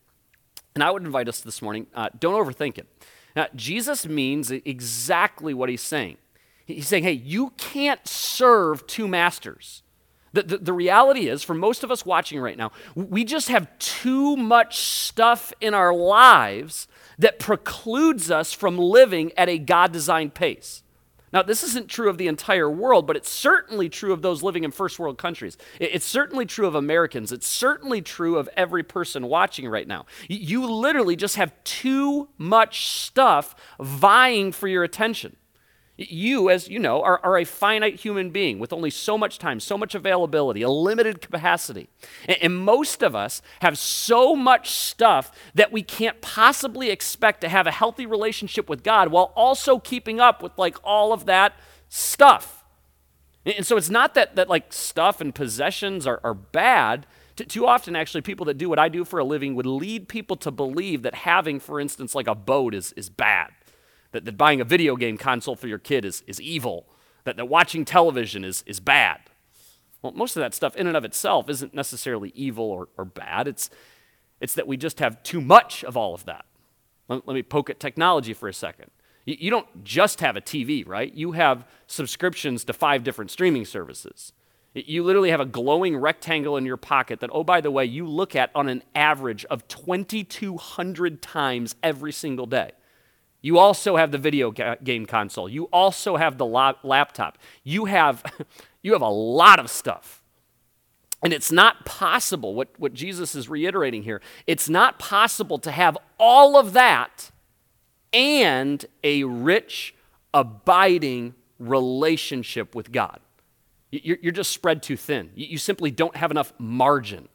And 0.74 0.84
I 0.84 0.90
would 0.90 1.04
invite 1.04 1.28
us 1.28 1.42
this 1.42 1.62
morning 1.62 1.88
uh, 1.94 2.10
don't 2.18 2.34
overthink 2.34 2.78
it. 2.78 2.88
Now, 3.36 3.48
Jesus 3.56 4.08
means 4.08 4.52
exactly 4.52 5.54
what 5.54 5.70
he's 5.70 5.82
saying. 5.82 6.18
He's 6.66 6.88
saying, 6.88 7.04
hey, 7.04 7.12
you 7.12 7.52
can't 7.58 8.08
serve 8.08 8.88
two 8.88 9.08
masters. 9.08 9.84
The, 10.34 10.44
the, 10.44 10.58
the, 10.60 10.74
reality 10.74 11.28
is, 11.28 11.44
for 11.44 11.54
most 11.54 11.84
of 11.84 11.92
us 11.92 12.06
watching 12.06 12.40
right 12.40 12.58
now, 12.58 12.72
we 12.96 13.26
just 13.26 13.50
have 13.50 13.68
too 13.80 14.38
much 14.38 14.80
stuff 14.80 15.52
in 15.60 15.74
our 15.74 15.94
lives 15.94 16.88
that 17.20 17.38
precludes 17.38 18.32
us 18.32 18.54
from 18.54 18.78
living 18.78 19.34
at 19.36 19.50
a 19.50 19.58
God 19.58 19.92
designed 19.92 20.34
pace. 20.34 20.84
Now, 21.34 21.42
this 21.42 21.64
isn't 21.64 21.88
true 21.88 22.10
of 22.10 22.18
the 22.18 22.28
entire 22.28 22.70
world, 22.70 23.08
but 23.08 23.16
it's 23.16 23.30
certainly 23.32 23.88
true 23.90 24.12
of 24.12 24.22
those 24.22 24.44
living 24.44 24.64
in 24.64 24.72
first 24.72 25.00
world 25.00 25.18
countries. 25.18 25.58
It's 25.80 26.06
certainly 26.06 26.46
true 26.46 26.68
of 26.68 26.76
Americans. 26.76 27.32
It's 27.32 27.48
certainly 27.48 28.02
true 28.02 28.38
of 28.38 28.50
every 28.58 28.84
person 28.84 29.28
watching 29.28 29.68
right 29.70 29.88
now. 29.88 30.06
You 30.28 30.66
literally 30.70 31.16
just 31.16 31.38
have 31.38 31.54
too 31.64 32.30
much 32.38 32.88
stuff 32.88 33.56
vying 33.80 34.52
for 34.52 34.68
your 34.68 34.84
attention. 34.84 35.38
You, 36.10 36.50
as 36.50 36.68
you 36.68 36.80
know, 36.80 37.02
are, 37.02 37.20
are, 37.24 37.38
a 37.38 37.44
finite 37.44 38.00
human 38.00 38.30
being 38.32 38.60
with 38.60 38.74
only 38.74 38.90
so 38.90 39.18
much 39.18 39.38
time, 39.38 39.60
so 39.60 39.78
much 39.78 39.94
availability, 39.94 40.62
a 40.62 40.70
limited 40.70 41.22
capacity. 41.22 41.90
And, 42.28 42.38
and, 42.42 42.58
most 42.58 43.04
of 43.04 43.16
us 43.16 43.42
have 43.62 43.78
so 43.78 44.36
much 44.36 44.72
stuff 44.72 45.32
that 45.54 45.72
we 45.72 45.84
can't 45.84 46.22
possibly 46.22 46.90
expect 46.90 47.42
to 47.42 47.50
have 47.50 47.68
a 47.68 47.72
healthy 47.72 48.06
relationship 48.06 48.70
with 48.70 48.84
God 48.84 49.10
while 49.10 49.32
also 49.36 49.80
keeping 49.80 50.20
up 50.20 50.42
with 50.42 50.58
like 50.58 50.78
all 50.84 51.14
of 51.14 51.26
that 51.26 51.54
stuff. 51.90 52.64
And, 53.46 53.66
so 53.66 53.78
it's 53.78 53.90
not 53.90 54.14
that, 54.16 54.36
that 54.36 54.50
like 54.50 54.74
stuff 54.74 55.22
and 55.22 55.36
possessions 55.36 56.08
are, 56.08 56.20
are 56.24 56.34
bad. 56.34 57.06
too 57.36 57.68
often, 57.68 57.96
actually, 57.96 58.22
people 58.22 58.46
that 58.48 58.58
do 58.58 58.70
what 58.70 58.80
I 58.80 58.90
do 58.90 59.06
for 59.06 59.20
a 59.20 59.24
living 59.24 59.56
would 59.56 59.66
lead 59.66 60.08
people 60.08 60.36
to 60.38 60.52
believe 60.52 61.04
that 61.04 61.16
having, 61.16 61.60
for 61.60 61.80
instance, 61.80 62.16
like 62.16 62.28
a 62.28 62.36
boat 62.36 62.74
is, 62.74 62.94
is 62.94 63.10
bad 63.10 63.52
that, 64.12 64.26
that 64.26 64.38
buying 64.38 64.62
a 64.62 64.66
video 64.66 64.96
game 64.96 65.18
console 65.18 65.56
for 65.56 65.68
your 65.68 65.78
kid 65.78 66.06
is, 66.06 66.24
is 66.28 66.40
evil, 66.42 66.88
that, 67.24 67.38
that 67.38 67.46
watching 67.46 67.86
television 67.86 68.44
is, 68.44 68.64
is 68.66 68.80
bad. 68.80 69.20
Well, 70.02 70.14
most 70.14 70.36
of 70.36 70.42
that 70.42 70.54
stuff 70.54 70.76
in 70.76 70.88
and 70.88 70.98
of 70.98 71.06
itself 71.06 71.50
isn't 71.50 71.74
necessarily 71.74 72.32
evil 72.36 72.66
or, 72.66 72.90
or 72.98 73.06
bad. 73.06 73.48
It's, 73.48 73.70
it's 74.40 74.56
that 74.56 74.68
we 74.68 74.78
just 74.78 75.00
have 75.00 75.22
too 75.24 75.42
much 75.42 75.84
of 75.84 75.96
all 75.96 76.14
of 76.14 76.26
that. 76.26 76.46
Let, 77.08 77.28
let 77.28 77.36
me 77.36 77.44
poke 77.44 77.70
at 77.70 77.80
technology 77.80 78.34
for 78.34 78.50
a 78.50 78.54
second. 78.54 78.90
You, 79.26 79.36
you 79.40 79.50
don't 79.52 79.84
just 79.84 80.22
have 80.22 80.36
a 80.36 80.42
TV, 80.42 80.88
right? 80.88 81.14
You 81.14 81.34
have 81.34 81.68
subscriptions 81.88 82.64
to 82.66 82.74
five 82.74 83.04
different 83.04 83.32
streaming 83.32 83.66
services. 83.66 84.34
You 84.74 85.04
literally 85.04 85.32
have 85.32 85.42
a 85.42 85.46
glowing 85.46 85.98
rectangle 85.98 86.56
in 86.56 86.66
your 86.66 86.78
pocket 86.78 87.20
that, 87.20 87.30
oh, 87.34 87.44
by 87.44 87.60
the 87.60 87.70
way, 87.70 87.84
you 87.84 88.08
look 88.08 88.36
at 88.36 88.52
on 88.56 88.70
an 88.70 88.84
average 88.96 89.44
of 89.46 89.68
2,200 89.68 91.22
times 91.22 91.76
every 91.84 92.14
single 92.14 92.46
day. 92.46 92.72
You 93.42 93.58
also 93.58 93.96
have 93.96 94.12
the 94.12 94.18
video 94.18 94.52
game 94.52 95.06
console. 95.06 95.50
You 95.50 95.66
also 95.66 96.16
have 96.16 96.38
the 96.38 96.46
laptop. 96.46 97.38
You 97.64 97.86
have, 97.86 98.24
you 98.84 98.94
have 98.94 99.02
a 99.02 99.10
lot 99.10 99.60
of 99.60 99.70
stuff. 99.70 100.22
And 101.24 101.34
it's 101.34 101.52
not 101.52 101.86
possible, 101.86 102.56
what, 102.56 102.70
what 102.80 102.94
Jesus 102.94 103.36
is 103.36 103.48
reiterating 103.48 104.04
here, 104.04 104.22
it's 104.48 104.68
not 104.68 104.98
possible 104.98 105.60
to 105.60 105.72
have 105.72 105.98
all 106.20 106.58
of 106.58 106.74
that 106.74 107.30
and 108.12 108.84
a 109.04 109.24
rich, 109.24 109.94
abiding 110.34 111.36
relationship 111.60 112.74
with 112.74 112.92
God. 112.92 113.20
You're, 113.92 114.18
you're 114.22 114.32
just 114.32 114.52
spread 114.52 114.82
too 114.82 114.98
thin. 114.98 115.30
You, 115.36 115.48
you, 115.48 115.58
simply 115.58 115.92
don't 115.92 116.16
have 116.16 116.32
enough 116.32 116.54
margin. 116.58 117.28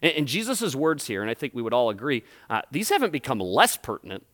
And, 0.00 0.12
and 0.12 0.28
Jesus' 0.28 0.74
words 0.74 1.06
here, 1.06 1.20
and 1.20 1.30
I 1.30 1.34
think 1.34 1.52
we 1.52 1.62
would 1.62 1.74
all 1.74 1.90
agree, 1.90 2.24
uh, 2.48 2.62
these 2.70 2.88
haven't 2.88 3.10
become 3.10 3.38
less 3.38 3.76
pertinent 3.76 4.24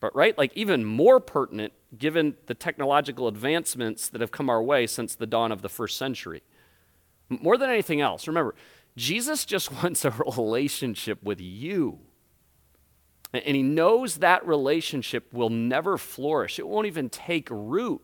but 0.00 0.14
right, 0.14 0.36
like 0.36 0.52
even 0.54 0.84
more 0.84 1.20
pertinent 1.20 1.72
given 1.96 2.36
the 2.46 2.54
technological 2.54 3.28
advancements 3.28 4.08
that 4.08 4.20
have 4.20 4.30
come 4.30 4.50
our 4.50 4.62
way 4.62 4.86
since 4.86 5.14
the 5.14 5.26
dawn 5.26 5.52
of 5.52 5.62
the 5.62 5.68
first 5.68 5.96
century. 5.96 6.42
More 7.28 7.56
than 7.56 7.70
anything 7.70 8.00
else, 8.00 8.28
remember, 8.28 8.54
Jesus 8.96 9.44
just 9.44 9.72
wants 9.82 10.04
a 10.04 10.10
relationship 10.10 11.22
with 11.22 11.40
you. 11.40 11.98
And 13.32 13.56
he 13.56 13.62
knows 13.62 14.18
that 14.18 14.46
relationship 14.46 15.32
will 15.32 15.50
never 15.50 15.98
flourish, 15.98 16.58
it 16.58 16.66
won't 16.66 16.86
even 16.86 17.08
take 17.08 17.48
root 17.50 18.02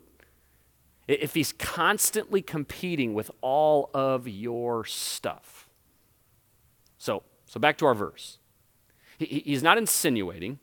if 1.08 1.34
he's 1.34 1.52
constantly 1.52 2.40
competing 2.42 3.12
with 3.12 3.30
all 3.40 3.90
of 3.92 4.28
your 4.28 4.84
stuff. 4.84 5.68
So, 6.96 7.24
so 7.44 7.58
back 7.58 7.76
to 7.78 7.86
our 7.86 7.94
verse. 7.94 8.38
He, 9.18 9.42
he's 9.44 9.62
not 9.62 9.78
insinuating 9.78 10.58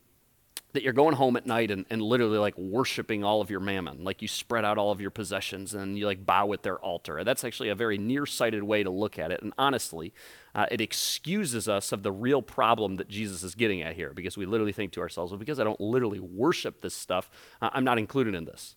that 0.79 0.83
you're 0.83 0.93
going 0.93 1.15
home 1.15 1.35
at 1.35 1.45
night 1.45 1.71
and, 1.71 1.85
and 1.89 2.01
literally 2.01 2.37
like 2.37 2.57
worshiping 2.57 3.21
all 3.21 3.41
of 3.41 3.49
your 3.49 3.59
mammon. 3.59 4.05
Like 4.05 4.21
you 4.21 4.29
spread 4.29 4.63
out 4.63 4.77
all 4.77 4.91
of 4.91 5.01
your 5.01 5.11
possessions 5.11 5.73
and 5.73 5.97
you 5.97 6.05
like 6.05 6.25
bow 6.25 6.53
at 6.53 6.63
their 6.63 6.77
altar. 6.77 7.21
That's 7.25 7.43
actually 7.43 7.67
a 7.67 7.75
very 7.75 7.97
nearsighted 7.97 8.63
way 8.63 8.83
to 8.83 8.89
look 8.89 9.19
at 9.19 9.31
it. 9.31 9.41
And 9.41 9.51
honestly 9.57 10.13
uh, 10.55 10.67
it 10.71 10.79
excuses 10.79 11.67
us 11.67 11.91
of 11.91 12.01
the 12.01 12.11
real 12.11 12.41
problem 12.41 12.95
that 12.95 13.07
jesus 13.07 13.43
is 13.43 13.53
getting 13.53 13.83
at 13.83 13.95
here 13.95 14.13
because 14.15 14.35
we 14.35 14.47
literally 14.47 14.71
think 14.71 14.91
to 14.91 14.99
ourselves 14.99 15.31
well 15.31 15.37
because 15.37 15.59
i 15.59 15.63
don't 15.63 15.79
literally 15.79 16.19
worship 16.19 16.81
this 16.81 16.95
stuff 16.95 17.29
uh, 17.61 17.69
i'm 17.71 17.83
not 17.83 17.99
included 17.99 18.33
in 18.33 18.45
this. 18.45 18.75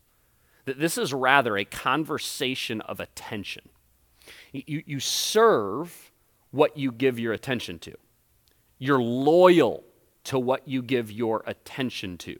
That 0.65 0.79
this 0.79 0.97
is 0.97 1.13
rather 1.13 1.57
a 1.57 1.65
conversation 1.65 2.81
of 2.83 3.01
attention. 3.01 3.71
You, 4.53 4.83
you 4.87 5.01
serve 5.01 6.13
what 6.51 6.77
you 6.77 6.93
give 6.93 7.19
your 7.19 7.33
attention 7.33 7.79
to. 7.81 7.95
You're 8.79 9.03
loyal 9.03 9.85
to 10.25 10.39
what 10.39 10.67
you 10.67 10.83
give 10.83 11.11
your 11.11 11.43
attention 11.47 12.19
to. 12.19 12.39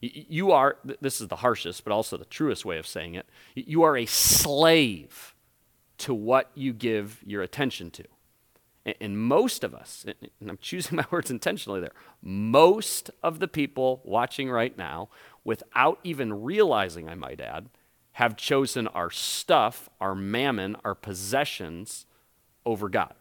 You 0.00 0.52
are, 0.52 0.76
this 1.00 1.20
is 1.20 1.28
the 1.28 1.36
harshest, 1.36 1.82
but 1.84 1.92
also 1.92 2.16
the 2.16 2.24
truest 2.24 2.64
way 2.64 2.78
of 2.78 2.86
saying 2.86 3.14
it, 3.14 3.26
you 3.54 3.82
are 3.82 3.96
a 3.96 4.06
slave 4.06 5.34
to 5.98 6.14
what 6.14 6.50
you 6.54 6.72
give 6.72 7.20
your 7.26 7.42
attention 7.42 7.90
to. 7.90 8.04
And 9.00 9.18
most 9.18 9.64
of 9.64 9.74
us, 9.74 10.06
and 10.40 10.50
I'm 10.50 10.58
choosing 10.62 10.96
my 10.96 11.04
words 11.10 11.30
intentionally 11.30 11.80
there, 11.80 11.92
most 12.22 13.10
of 13.22 13.40
the 13.40 13.48
people 13.48 14.00
watching 14.04 14.50
right 14.50 14.76
now, 14.78 15.08
without 15.44 15.98
even 16.04 16.42
realizing, 16.42 17.08
I 17.08 17.14
might 17.14 17.40
add, 17.40 17.68
have 18.12 18.36
chosen 18.36 18.86
our 18.88 19.10
stuff, 19.10 19.88
our 20.00 20.14
mammon, 20.14 20.76
our 20.84 20.94
possessions 20.94 22.06
over 22.64 22.88
God. 22.88 23.14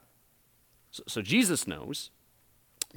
So, 0.91 1.03
so 1.07 1.21
Jesus 1.21 1.67
knows 1.67 2.11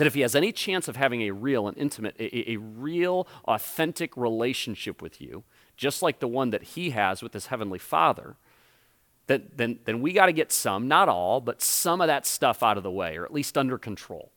that 0.01 0.07
if 0.07 0.15
he 0.15 0.23
has 0.23 0.35
any 0.35 0.51
chance 0.51 0.89
of 0.89 0.97
having 0.97 1.21
a 1.21 1.31
real 1.31 1.69
and 1.69 1.77
intimate, 1.77 2.17
a, 2.19 2.53
a, 2.53 2.57
real, 2.57 3.29
authentic 3.45 4.17
relationship 4.17 5.03
with 5.03 5.21
you, 5.21 5.45
just 5.77 6.01
like 6.01 6.21
the 6.21 6.27
one 6.27 6.49
that 6.49 6.63
he 6.63 6.89
has 6.89 7.23
with 7.23 7.35
his 7.35 7.49
heavenly 7.49 7.79
Father, 7.79 8.37
that, 9.27 9.59
then, 9.59 9.79
then 9.85 10.01
we 10.01 10.15
got 10.15 10.25
to 10.25 10.33
get 10.33 10.53
some, 10.53 10.89
not 10.89 11.11
all, 11.11 11.43
but 11.43 11.61
some 11.61 12.01
of 12.01 12.07
that 12.07 12.25
stuff 12.25 12.63
out 12.63 12.79
of 12.79 12.83
the 12.83 12.91
way, 12.91 13.19
or 13.19 13.27
at 13.27 13.35
least 13.35 13.59
under 13.59 13.77
control. 13.77 14.33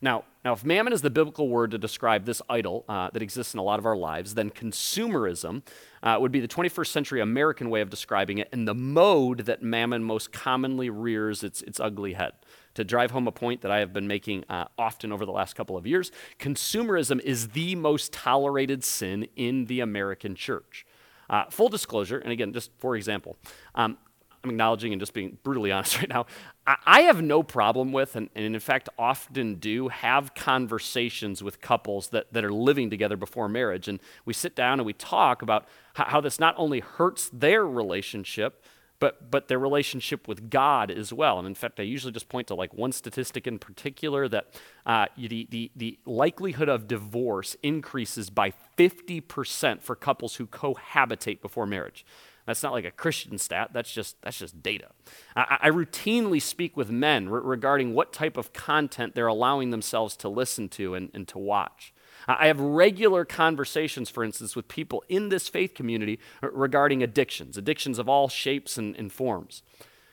Now, 0.00 0.22
now 0.44 0.52
if 0.52 0.64
mammon 0.64 0.92
is 0.92 1.02
the 1.02 1.10
biblical 1.10 1.48
word 1.48 1.72
to 1.72 1.78
describe 1.78 2.24
this 2.24 2.40
idol 2.48 2.84
uh, 2.88 3.10
that 3.12 3.20
exists 3.20 3.52
in 3.52 3.58
a 3.58 3.64
lot 3.64 3.80
of 3.80 3.86
our 3.86 3.96
lives, 3.96 4.34
then 4.34 4.48
consumerism 4.48 5.62
uh, 6.04 6.18
would 6.20 6.30
be 6.30 6.38
the 6.38 6.46
21st 6.46 6.86
century 6.86 7.20
American 7.20 7.68
way 7.68 7.80
of 7.80 7.90
describing 7.90 8.38
it 8.38 8.48
and 8.52 8.68
the 8.68 8.76
mode 8.76 9.40
that 9.40 9.60
mammon 9.60 10.04
most 10.04 10.30
commonly 10.30 10.88
rears 10.88 11.42
its, 11.42 11.62
its 11.62 11.80
ugly 11.80 12.12
head 12.12 12.34
to 12.74 12.84
drive 12.84 13.10
home 13.10 13.26
a 13.26 13.32
point 13.32 13.62
that 13.62 13.70
I 13.70 13.78
have 13.78 13.92
been 13.92 14.06
making 14.06 14.44
uh, 14.48 14.66
often 14.78 15.12
over 15.12 15.26
the 15.26 15.32
last 15.32 15.54
couple 15.54 15.76
of 15.76 15.86
years. 15.86 16.12
Consumerism 16.38 17.20
is 17.20 17.48
the 17.48 17.74
most 17.74 18.12
tolerated 18.12 18.84
sin 18.84 19.26
in 19.36 19.66
the 19.66 19.80
American 19.80 20.34
church. 20.34 20.86
Uh, 21.28 21.44
full 21.48 21.68
disclosure, 21.68 22.18
and 22.18 22.32
again, 22.32 22.52
just 22.52 22.70
for 22.78 22.96
example, 22.96 23.36
um, 23.74 23.96
I'm 24.42 24.50
acknowledging 24.50 24.92
and 24.92 25.00
just 25.00 25.12
being 25.12 25.38
brutally 25.42 25.70
honest 25.72 25.98
right 25.98 26.08
now. 26.08 26.26
I, 26.66 27.02
have 27.02 27.20
no 27.22 27.42
problem 27.42 27.92
with, 27.92 28.14
and, 28.16 28.28
in 28.34 28.58
fact 28.60 28.88
often 28.98 29.56
do, 29.56 29.88
have 29.88 30.34
conversations 30.34 31.42
with 31.42 31.60
couples 31.60 32.08
that, 32.08 32.32
that 32.32 32.44
are 32.44 32.52
living 32.52 32.90
together 32.90 33.16
before 33.16 33.48
marriage. 33.48 33.88
And 33.88 33.98
we 34.24 34.32
sit 34.32 34.54
down 34.54 34.78
and 34.78 34.86
we 34.86 34.92
talk 34.92 35.42
about 35.42 35.66
how 35.94 36.20
this 36.20 36.38
not 36.38 36.54
only 36.56 36.80
hurts 36.80 37.28
their 37.32 37.66
relationship, 37.66 38.64
but 39.00 39.30
but 39.30 39.48
their 39.48 39.58
relationship 39.58 40.28
with 40.28 40.50
God 40.50 40.90
as 40.90 41.12
well. 41.12 41.38
And 41.38 41.46
in 41.46 41.54
fact, 41.54 41.80
I 41.80 41.82
usually 41.82 42.12
just 42.12 42.28
point 42.28 42.46
to 42.48 42.54
like 42.54 42.72
one 42.72 42.92
statistic 42.92 43.46
in 43.46 43.58
particular 43.58 44.28
that 44.28 44.54
uh, 44.86 45.06
the, 45.16 45.48
the 45.50 45.70
the 45.74 45.98
likelihood 46.06 46.68
of 46.68 46.86
divorce 46.86 47.56
increases 47.62 48.30
by 48.30 48.52
50% 48.78 49.82
for 49.82 49.96
couples 49.96 50.36
who 50.36 50.46
cohabitate 50.46 51.42
before 51.42 51.66
marriage. 51.66 52.04
That's 52.46 52.62
not 52.62 52.72
like 52.72 52.84
a 52.84 52.90
Christian 52.90 53.38
stat, 53.38 53.70
that's 53.72 53.92
just, 53.92 54.20
that's 54.22 54.38
just 54.38 54.62
data. 54.62 54.88
I, 55.36 55.58
I 55.62 55.70
routinely 55.70 56.42
speak 56.42 56.76
with 56.76 56.90
men 56.90 57.28
re- 57.28 57.40
regarding 57.44 57.94
what 57.94 58.12
type 58.12 58.36
of 58.36 58.52
content 58.52 59.14
they're 59.14 59.26
allowing 59.26 59.70
themselves 59.70 60.16
to 60.16 60.28
listen 60.28 60.68
to 60.70 60.94
and, 60.94 61.10
and 61.14 61.28
to 61.28 61.38
watch. 61.38 61.92
I 62.28 62.46
have 62.46 62.60
regular 62.60 63.24
conversations, 63.24 64.10
for 64.10 64.22
instance, 64.24 64.54
with 64.54 64.68
people 64.68 65.04
in 65.08 65.28
this 65.28 65.48
faith 65.48 65.74
community 65.74 66.18
regarding 66.42 67.02
addictions, 67.02 67.56
addictions 67.56 67.98
of 67.98 68.08
all 68.08 68.28
shapes 68.28 68.76
and, 68.76 68.96
and 68.96 69.12
forms. 69.12 69.62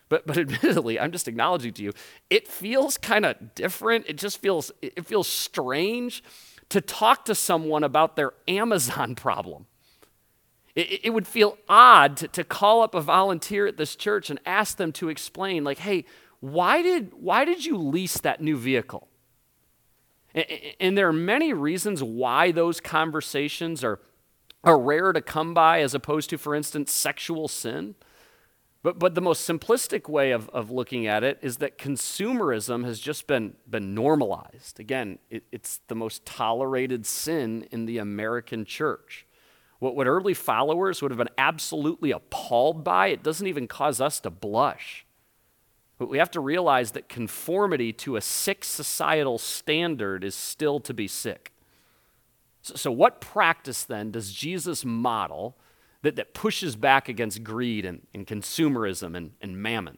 But, 0.10 0.26
but 0.26 0.38
admittedly, 0.38 1.00
I'm 1.00 1.12
just 1.12 1.28
acknowledging 1.28 1.74
to 1.74 1.84
you, 1.84 1.94
it 2.30 2.48
feels 2.48 2.98
kind 2.98 3.26
of 3.26 3.56
different. 3.56 4.06
It 4.08 4.18
just 4.18 4.40
feels, 4.40 4.72
it 4.82 5.06
feels 5.06 5.28
strange 5.28 6.24
to 6.70 6.82
talk 6.82 7.26
to 7.26 7.36
someone 7.36 7.84
about 7.84 8.16
their 8.16 8.34
Amazon 8.48 9.16
problem. 9.16 9.66
It, 10.76 11.06
it 11.06 11.10
would 11.12 11.28
feel 11.28 11.58
odd 11.68 12.18
to, 12.18 12.28
to 12.30 12.44
call 12.44 12.82
up 12.82 12.94
a 12.94 13.02
volunteer 13.02 13.68
at 13.68 13.78
this 13.78 13.96
church 13.96 14.30
and 14.30 14.40
ask 14.46 14.78
them 14.78 14.92
to 14.94 15.10
explain, 15.10 15.64
like, 15.64 15.80
hey, 15.80 16.06
why 16.40 16.82
did, 16.82 17.14
why 17.20 17.46
did 17.46 17.66
you 17.66 17.78
lease 17.78 18.20
that 18.20 18.42
new 18.42 18.58
vehicle? 18.58 19.08
And, 20.80 20.98
there 20.98 21.08
are 21.08 21.14
many 21.14 21.52
reasons 21.54 22.04
why 22.04 22.52
those 22.52 22.80
conversations 22.80 23.84
are, 23.84 24.00
are 24.64 24.80
rare 24.80 25.12
to 25.12 25.22
come 25.22 25.54
by 25.54 25.82
as 25.82 25.96
opposed 25.96 26.30
to, 26.30 26.38
for 26.38 26.54
instance, 26.54 26.92
sexual 26.92 27.48
sin. 27.48 27.96
But, 28.84 29.00
but 29.00 29.16
the 29.16 29.22
most 29.22 29.50
simplistic 29.50 30.08
way 30.08 30.32
of, 30.32 30.48
of 30.50 30.70
looking 30.70 31.08
at 31.08 31.24
it 31.24 31.40
is 31.42 31.58
that 31.58 31.80
consumerism 31.80 32.86
has 32.86 33.00
just 33.00 33.26
been, 33.26 33.56
been 33.68 33.96
normalized. 33.96 34.80
Again, 34.80 35.18
it, 35.32 35.44
it's 35.52 35.80
the 35.88 35.96
most 35.96 36.26
tolerated 36.26 37.06
sin 37.08 37.68
in 37.72 37.88
the 37.88 37.98
American 37.98 38.64
church. 38.64 39.26
What, 39.80 39.96
what 39.96 40.06
early 40.06 40.36
followers 40.36 41.02
would 41.02 41.10
have 41.10 41.18
been 41.18 41.30
absolutely 41.38 42.12
appalled 42.12 42.84
by, 42.84 43.08
it 43.08 43.24
doesn't 43.24 43.48
even 43.48 43.68
cause 43.68 44.00
us 44.00 44.20
to 44.20 44.30
blush. 44.30 45.07
But 45.98 46.10
we 46.10 46.18
have 46.20 46.32
to 46.32 46.40
realize 46.40 46.92
that 46.92 47.10
conformity 47.10 47.92
to 47.94 48.16
a 48.16 48.22
sick 48.22 48.64
societal 48.64 49.38
standard 49.38 50.24
is 50.24 50.36
still 50.36 50.80
to 50.82 50.94
be 50.94 51.08
sick. 51.08 51.54
So, 52.62 52.76
so 52.76 52.92
what 52.92 53.22
practice 53.22 53.84
then 53.84 54.12
does 54.12 54.32
Jesus 54.32 54.86
model 54.86 55.58
that, 56.04 56.16
that 56.16 56.34
pushes 56.34 56.76
back 56.76 57.10
against 57.10 57.44
greed 57.44 57.86
and, 57.86 58.06
and 58.14 58.28
consumerism 58.28 59.16
and, 59.16 59.32
and 59.42 59.58
mammon? 59.58 59.98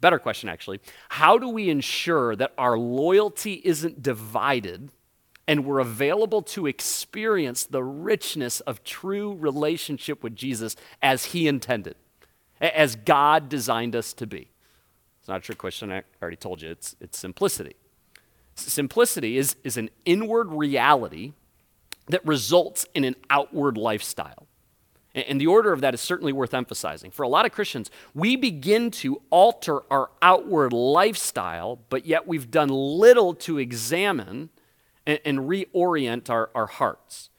Better 0.00 0.18
question, 0.18 0.48
actually. 0.48 0.80
How 1.10 1.36
do 1.36 1.48
we 1.48 1.68
ensure 1.68 2.34
that 2.36 2.52
our 2.56 2.78
loyalty 2.78 3.60
isn't 3.64 4.02
divided 4.02 4.90
and 5.46 5.64
we're 5.64 5.80
available 5.80 6.42
to 6.42 6.66
experience 6.66 7.64
the 7.66 7.82
richness 7.82 8.60
of 8.60 8.82
true 8.82 9.34
relationship 9.34 10.22
with 10.22 10.34
Jesus 10.34 10.76
as 11.02 11.26
He 11.26 11.46
intended, 11.46 11.96
as 12.60 12.96
God 12.96 13.48
designed 13.48 13.94
us 13.94 14.12
to 14.14 14.26
be. 14.26 14.50
It's 15.24 15.28
not 15.30 15.38
a 15.38 15.40
trick 15.40 15.56
question, 15.56 15.90
I 15.90 16.02
already 16.20 16.36
told 16.36 16.60
you, 16.60 16.68
it's, 16.70 16.96
it's 17.00 17.18
simplicity. 17.18 17.76
Simplicity 18.56 19.38
is, 19.38 19.56
is 19.64 19.78
an 19.78 19.88
inward 20.04 20.52
reality 20.52 21.32
that 22.08 22.20
results 22.26 22.84
in 22.92 23.04
an 23.04 23.16
outward 23.30 23.78
lifestyle. 23.78 24.46
And 25.14 25.40
the 25.40 25.46
order 25.46 25.72
of 25.72 25.80
that 25.80 25.94
is 25.94 26.02
certainly 26.02 26.34
worth 26.34 26.52
emphasizing. 26.52 27.10
For 27.10 27.22
a 27.22 27.28
lot 27.28 27.46
of 27.46 27.52
Christians, 27.52 27.90
we 28.12 28.36
begin 28.36 28.90
to 28.90 29.22
alter 29.30 29.80
our 29.90 30.10
outward 30.20 30.74
lifestyle, 30.74 31.78
but 31.88 32.04
yet 32.04 32.26
we've 32.28 32.50
done 32.50 32.68
little 32.68 33.32
to 33.32 33.56
examine 33.56 34.50
and, 35.06 35.20
and 35.24 35.38
reorient 35.38 36.28
our, 36.28 36.50
our 36.54 36.66
hearts. 36.66 37.30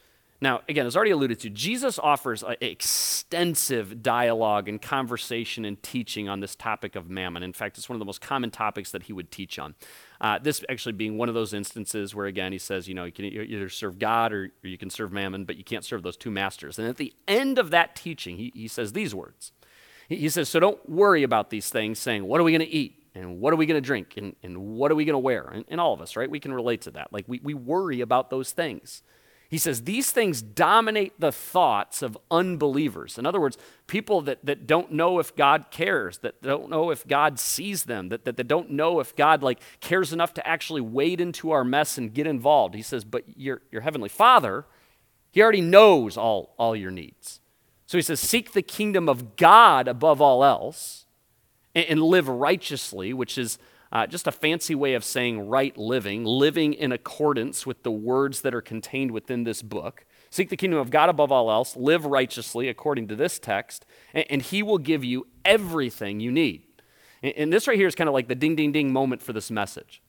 Now, 0.46 0.62
again, 0.70 0.86
as 0.86 0.96
already 0.96 1.10
alluded 1.10 1.40
to, 1.40 1.50
Jesus 1.50 1.98
offers 1.98 2.44
an 2.44 2.58
extensive 2.62 4.04
dialogue 4.04 4.70
and 4.70 4.80
conversation 4.80 5.66
and 5.66 5.82
teaching 5.82 6.30
on 6.30 6.40
this 6.40 6.56
topic 6.56 6.96
of 6.96 7.10
mammon. 7.10 7.42
In 7.42 7.52
fact, 7.52 7.80
it's 7.80 7.90
one 7.90 7.96
of 7.96 8.00
the 8.00 8.06
most 8.06 8.22
common 8.22 8.52
topics 8.52 8.92
that 8.92 9.02
he 9.02 9.12
would 9.12 9.32
teach 9.32 9.58
on. 9.58 9.74
Uh, 10.22 10.38
this 10.38 10.64
actually 10.70 10.92
being 10.92 11.18
one 11.18 11.30
of 11.30 11.34
those 11.34 11.52
instances 11.52 12.14
where, 12.14 12.28
again, 12.28 12.52
he 12.52 12.60
says, 12.60 12.88
you 12.88 12.94
know, 12.94 13.06
you 13.06 13.12
can 13.12 13.25
either 13.25 13.70
serve 13.70 13.98
God 13.98 14.32
or, 14.34 14.52
or 14.64 14.68
you 14.70 14.78
can 14.78 14.92
serve 14.92 15.12
mammon, 15.12 15.46
but 15.46 15.58
you 15.58 15.64
can't 15.64 15.84
serve 15.84 16.04
those 16.04 16.16
two 16.16 16.30
masters. 16.30 16.78
And 16.78 16.88
at 16.88 16.98
the 16.98 17.12
end 17.27 17.58
of 17.58 17.72
that 17.72 17.96
teaching, 17.96 18.38
he, 18.38 18.51
he 18.53 18.68
says 18.68 18.94
these 18.94 19.16
words. 19.16 19.51
He, 20.08 20.18
he 20.18 20.29
says, 20.29 20.48
So 20.48 20.60
don't 20.60 20.88
worry 20.88 21.24
about 21.24 21.50
these 21.50 21.72
things, 21.72 21.98
saying, 21.98 22.24
What 22.24 22.40
are 22.40 22.44
we 22.44 22.51
going 22.51 22.62
to 22.62 22.72
eat? 22.72 23.01
and 23.16 23.40
what 23.40 23.51
are 23.51 23.55
we 23.55 23.66
going 23.66 23.81
to 23.81 23.88
drink 23.88 24.16
and, 24.18 24.36
and 24.44 24.58
what 24.58 24.92
are 24.92 24.96
we 24.96 25.05
going 25.05 25.14
to 25.14 25.18
wear 25.18 25.46
and, 25.46 25.64
and, 25.70 25.79
all 25.79 25.94
of 25.94 26.01
us 26.01 26.18
right 26.18 26.29
we 26.29 26.38
can 26.38 26.53
relate 26.53 26.81
to 26.81 26.92
that 26.92 27.14
like 27.14 27.24
we, 27.29 27.40
we 27.42 27.53
worry 27.53 28.01
about 28.01 28.29
those 28.29 28.51
things 28.51 29.03
he 29.50 29.58
says 29.58 29.84
these 29.84 30.12
things 30.12 30.42
dominate 30.42 31.20
the 31.20 31.31
thoughts 31.31 32.01
of 32.01 32.18
unbelievers. 32.31 33.18
In 33.18 33.25
other 33.25 33.40
words 33.40 33.58
people 33.88 34.22
that, 34.22 34.44
that 34.44 34.66
don't 34.66 34.92
know 34.92 35.20
if 35.20 35.36
god 35.36 35.68
cares 35.72 36.18
that 36.20 36.42
don't 36.42 36.70
know 36.70 36.90
if 36.90 37.08
god 37.08 37.40
sees 37.40 37.84
them 37.84 38.10
that, 38.10 38.25
that, 38.25 38.38
that 38.38 38.48
don't 38.48 38.72
know 38.72 39.00
if 39.00 39.16
god 39.16 39.44
like 39.44 39.60
cares 39.79 40.12
enough 40.12 40.34
to 40.34 40.48
actually 40.48 40.81
wade 40.81 41.22
into 41.22 41.51
our 41.51 41.64
mess 41.64 41.98
and 41.98 42.14
get 42.14 42.27
involved. 42.27 42.75
He 42.75 42.81
says 42.81 43.03
but 43.03 43.24
your, 43.38 43.62
your 43.72 43.81
heavenly 43.81 44.10
father 44.10 44.66
he 45.36 45.42
already 45.42 45.62
knows 45.62 46.16
all, 46.16 46.55
all 46.58 46.77
your 46.77 46.92
needs. 46.92 47.42
So 47.88 47.98
he 47.98 48.01
says 48.01 48.22
seek 48.22 48.53
the 48.53 48.62
kingdom 48.62 49.10
of 49.10 49.36
god 49.36 49.88
above 49.88 50.22
all 50.22 50.46
else 50.46 51.05
and, 51.75 51.86
and 51.86 52.01
live 52.01 52.29
righteously, 52.29 53.14
which 53.14 53.38
is 53.38 53.60
uh, 53.96 54.05
just 54.05 54.27
a 54.27 54.31
fancy 54.31 54.75
way 54.75 54.94
of 54.94 55.05
saying 55.05 55.48
right 55.48 55.77
living, 55.77 56.25
living 56.25 56.74
in 56.74 56.92
accordance 56.92 57.66
with 57.66 57.84
the 57.84 57.92
words 57.92 58.42
that 58.42 58.53
are 58.53 58.60
contained 58.60 59.10
within 59.10 59.46
this 59.46 59.62
book. 59.62 60.05
Seek 60.29 60.50
the 60.50 60.58
kingdom 60.58 60.79
of 60.79 60.90
God 60.90 61.08
above 61.08 61.31
all 61.31 61.50
else, 61.50 61.77
live 61.77 62.05
righteously 62.05 62.68
according 62.68 63.08
to 63.08 63.16
this 63.16 63.40
text, 63.40 63.86
and, 64.14 64.25
and 64.29 64.42
He 64.42 64.62
will 64.62 64.79
give 64.79 65.05
you 65.05 65.27
everything 65.46 66.20
you 66.20 66.29
need. 66.29 66.64
And, 67.24 67.34
and 67.38 67.53
this 67.53 67.70
right 67.70 67.77
here 67.77 67.88
is 67.88 67.96
kind 67.96 68.10
of 68.10 68.14
like 68.14 68.27
the 68.27 68.36
ding, 68.36 68.58
ding, 68.58 68.74
ding 68.74 68.92
moment 68.92 69.22
for 69.22 69.31
this 69.31 69.50
message. 69.50 70.01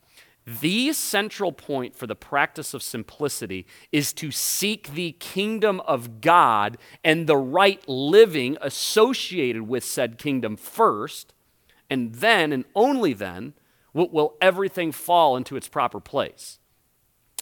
The 0.45 0.91
central 0.91 1.53
point 1.53 1.95
for 1.95 2.07
the 2.07 2.15
practice 2.15 2.73
of 2.73 2.83
simplicity 2.83 3.65
is 3.93 4.11
to 4.15 4.31
seek 4.31 4.95
the 4.95 5.13
kingdom 5.13 5.79
of 5.87 6.19
God 6.19 6.77
and 7.05 7.25
the 7.25 7.37
right 7.37 7.81
living 7.87 8.57
associated 8.59 9.61
with 9.61 9.85
said 9.85 10.17
kingdom 10.17 10.57
first, 10.57 11.33
and 11.89 12.15
then, 12.15 12.51
and 12.51 12.65
only 12.75 13.13
then, 13.13 13.53
will, 13.97 14.09
will 14.09 14.37
everything 14.39 14.91
fall 14.91 15.35
into 15.35 15.55
its 15.55 15.67
proper 15.67 15.99
place. 15.99 16.59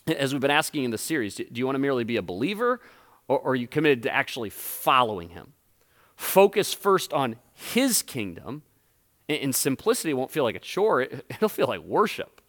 As 0.07 0.33
we've 0.33 0.41
been 0.41 0.51
asking 0.51 0.85
in 0.85 0.91
the 0.91 0.97
series, 0.97 1.35
do 1.35 1.45
you 1.51 1.65
want 1.65 1.75
to 1.75 1.79
merely 1.79 2.03
be 2.03 2.15
a 2.15 2.21
believer 2.21 2.79
or, 3.27 3.39
or 3.39 3.51
are 3.51 3.55
you 3.55 3.67
committed 3.67 4.03
to 4.03 4.13
actually 4.13 4.49
following 4.49 5.29
him? 5.29 5.53
Focus 6.15 6.73
first 6.73 7.11
on 7.11 7.35
his 7.53 8.01
kingdom. 8.01 8.63
In 9.27 9.51
simplicity, 9.53 10.11
it 10.11 10.13
won't 10.13 10.31
feel 10.31 10.43
like 10.43 10.55
a 10.55 10.59
chore, 10.59 11.01
it, 11.01 11.25
will 11.41 11.49
feel 11.49 11.67
like 11.67 11.81
worship. 11.81 12.41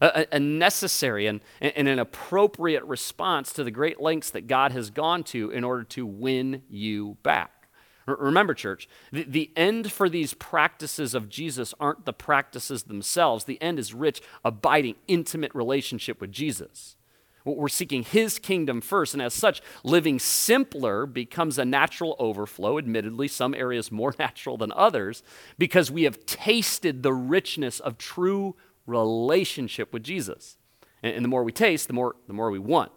A, 0.00 0.26
a 0.32 0.40
necessary 0.40 1.28
and, 1.28 1.40
and 1.60 1.86
an 1.86 2.00
appropriate 2.00 2.82
response 2.84 3.52
to 3.52 3.62
the 3.62 3.70
great 3.70 4.00
lengths 4.00 4.30
that 4.30 4.48
God 4.48 4.72
has 4.72 4.90
gone 4.90 5.22
to 5.24 5.50
in 5.50 5.62
order 5.62 5.84
to 5.84 6.04
win 6.04 6.62
you 6.68 7.18
back. 7.22 7.61
Remember, 8.06 8.54
church, 8.54 8.88
the, 9.12 9.24
the 9.24 9.50
end 9.56 9.92
for 9.92 10.08
these 10.08 10.34
practices 10.34 11.14
of 11.14 11.28
Jesus 11.28 11.74
aren't 11.78 12.04
the 12.04 12.12
practices 12.12 12.84
themselves. 12.84 13.44
The 13.44 13.60
end 13.62 13.78
is 13.78 13.94
rich, 13.94 14.20
abiding, 14.44 14.96
intimate 15.06 15.54
relationship 15.54 16.20
with 16.20 16.32
Jesus. 16.32 16.96
We're 17.44 17.68
seeking 17.68 18.04
his 18.04 18.38
kingdom 18.38 18.80
first, 18.80 19.14
and 19.14 19.22
as 19.22 19.34
such, 19.34 19.62
living 19.82 20.18
simpler 20.18 21.06
becomes 21.06 21.58
a 21.58 21.64
natural 21.64 22.14
overflow. 22.18 22.78
Admittedly, 22.78 23.28
some 23.28 23.54
areas 23.54 23.90
more 23.92 24.14
natural 24.18 24.56
than 24.56 24.72
others, 24.72 25.22
because 25.58 25.90
we 25.90 26.04
have 26.04 26.24
tasted 26.26 27.02
the 27.02 27.12
richness 27.12 27.80
of 27.80 27.98
true 27.98 28.54
relationship 28.86 29.92
with 29.92 30.02
Jesus. 30.02 30.56
And, 31.02 31.16
and 31.16 31.24
the 31.24 31.28
more 31.28 31.42
we 31.44 31.52
taste, 31.52 31.88
the 31.88 31.94
more, 31.94 32.16
the 32.26 32.32
more 32.32 32.50
we 32.50 32.58
want. 32.58 32.92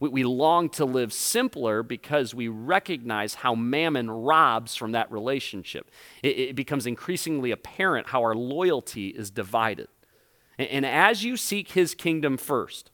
We, 0.00 0.08
we 0.08 0.24
long 0.24 0.68
to 0.70 0.84
live 0.84 1.12
simpler 1.12 1.82
because 1.82 2.34
we 2.34 2.48
recognize 2.48 3.34
how 3.34 3.54
mammon 3.54 4.10
robs 4.10 4.74
from 4.74 4.92
that 4.92 5.12
relationship. 5.12 5.90
It, 6.22 6.38
it 6.38 6.56
becomes 6.56 6.86
increasingly 6.86 7.52
apparent 7.52 8.08
how 8.08 8.22
our 8.22 8.34
loyalty 8.34 9.08
is 9.08 9.30
divided. 9.30 9.88
And, 10.58 10.68
and 10.68 10.86
as 10.86 11.22
you 11.22 11.36
seek 11.36 11.72
his 11.72 11.94
kingdom 11.94 12.36
first, 12.36 12.90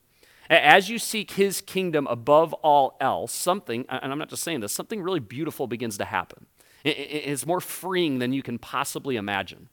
as 0.49 0.89
you 0.89 0.99
seek 0.99 1.33
his 1.33 1.61
kingdom 1.61 2.07
above 2.07 2.53
all 2.55 2.97
else, 3.01 3.33
something, 3.33 3.85
and 3.89 4.13
I'm 4.13 4.19
not 4.19 4.29
just 4.29 4.43
saying 4.43 4.61
this, 4.61 4.73
something 4.73 5.03
really 5.03 5.21
beautiful 5.21 5.67
begins 5.67 5.99
to 5.99 6.05
happen. 6.05 6.47
It's 6.85 7.47
more 7.47 7.61
freeing 7.61 8.21
than 8.21 8.33
you 8.33 8.45
can 8.45 8.59
possibly 8.59 9.17
imagine. 9.17 9.69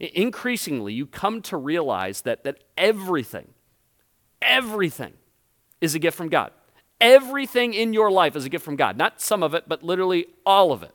Increasingly, 0.00 0.94
you 0.94 1.06
come 1.06 1.42
to 1.42 1.58
realize 1.58 2.22
that, 2.22 2.44
that 2.44 2.64
everything, 2.78 3.48
everything 4.40 5.12
is 5.82 5.94
a 5.94 5.98
gift 5.98 6.16
from 6.16 6.30
God. 6.30 6.52
Everything 7.00 7.74
in 7.74 7.92
your 7.92 8.10
life 8.10 8.34
is 8.34 8.44
a 8.44 8.48
gift 8.48 8.64
from 8.64 8.76
God. 8.76 8.96
Not 8.96 9.20
some 9.20 9.42
of 9.42 9.54
it, 9.54 9.64
but 9.68 9.82
literally 9.82 10.26
all 10.44 10.72
of 10.72 10.82
it. 10.82 10.92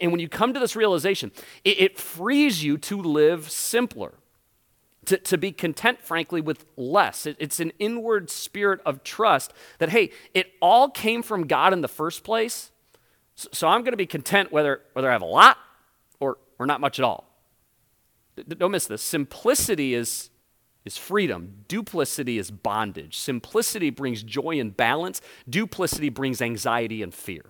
And 0.00 0.10
when 0.10 0.20
you 0.20 0.28
come 0.28 0.52
to 0.52 0.58
this 0.58 0.74
realization, 0.74 1.30
it 1.64 1.96
frees 1.96 2.64
you 2.64 2.76
to 2.78 3.00
live 3.00 3.48
simpler, 3.50 4.14
to, 5.04 5.16
to 5.16 5.38
be 5.38 5.52
content, 5.52 6.00
frankly, 6.02 6.40
with 6.40 6.66
less. 6.76 7.24
It's 7.24 7.60
an 7.60 7.72
inward 7.78 8.30
spirit 8.30 8.80
of 8.84 9.04
trust 9.04 9.52
that, 9.78 9.90
hey, 9.90 10.10
it 10.34 10.52
all 10.60 10.90
came 10.90 11.22
from 11.22 11.46
God 11.46 11.72
in 11.72 11.82
the 11.82 11.88
first 11.88 12.24
place. 12.24 12.72
So 13.36 13.68
I'm 13.68 13.82
going 13.82 13.92
to 13.92 13.96
be 13.96 14.06
content 14.06 14.50
whether, 14.50 14.80
whether 14.92 15.08
I 15.08 15.12
have 15.12 15.22
a 15.22 15.26
lot 15.26 15.56
or, 16.18 16.38
or 16.58 16.66
not 16.66 16.80
much 16.80 16.98
at 16.98 17.04
all. 17.04 17.28
Don't 18.48 18.72
miss 18.72 18.86
this. 18.86 19.02
Simplicity 19.02 19.94
is, 19.94 20.30
is 20.84 20.96
freedom, 20.96 21.64
duplicity 21.68 22.38
is 22.38 22.50
bondage. 22.50 23.16
Simplicity 23.18 23.90
brings 23.90 24.22
joy 24.22 24.58
and 24.58 24.76
balance, 24.76 25.20
duplicity 25.48 26.08
brings 26.08 26.42
anxiety 26.42 27.02
and 27.02 27.14
fear. 27.14 27.44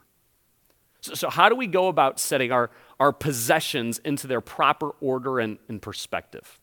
So, 1.01 1.15
so 1.15 1.31
how 1.31 1.49
do 1.49 1.55
we 1.55 1.67
go 1.67 1.89
about 1.89 2.21
setting 2.21 2.53
our, 2.53 2.71
our 2.99 3.13
possessions 3.13 3.99
into 3.99 4.27
their 4.27 4.41
proper 4.41 4.91
order 5.01 5.41
and, 5.41 5.59
and 5.69 5.81
perspective? 5.81 6.60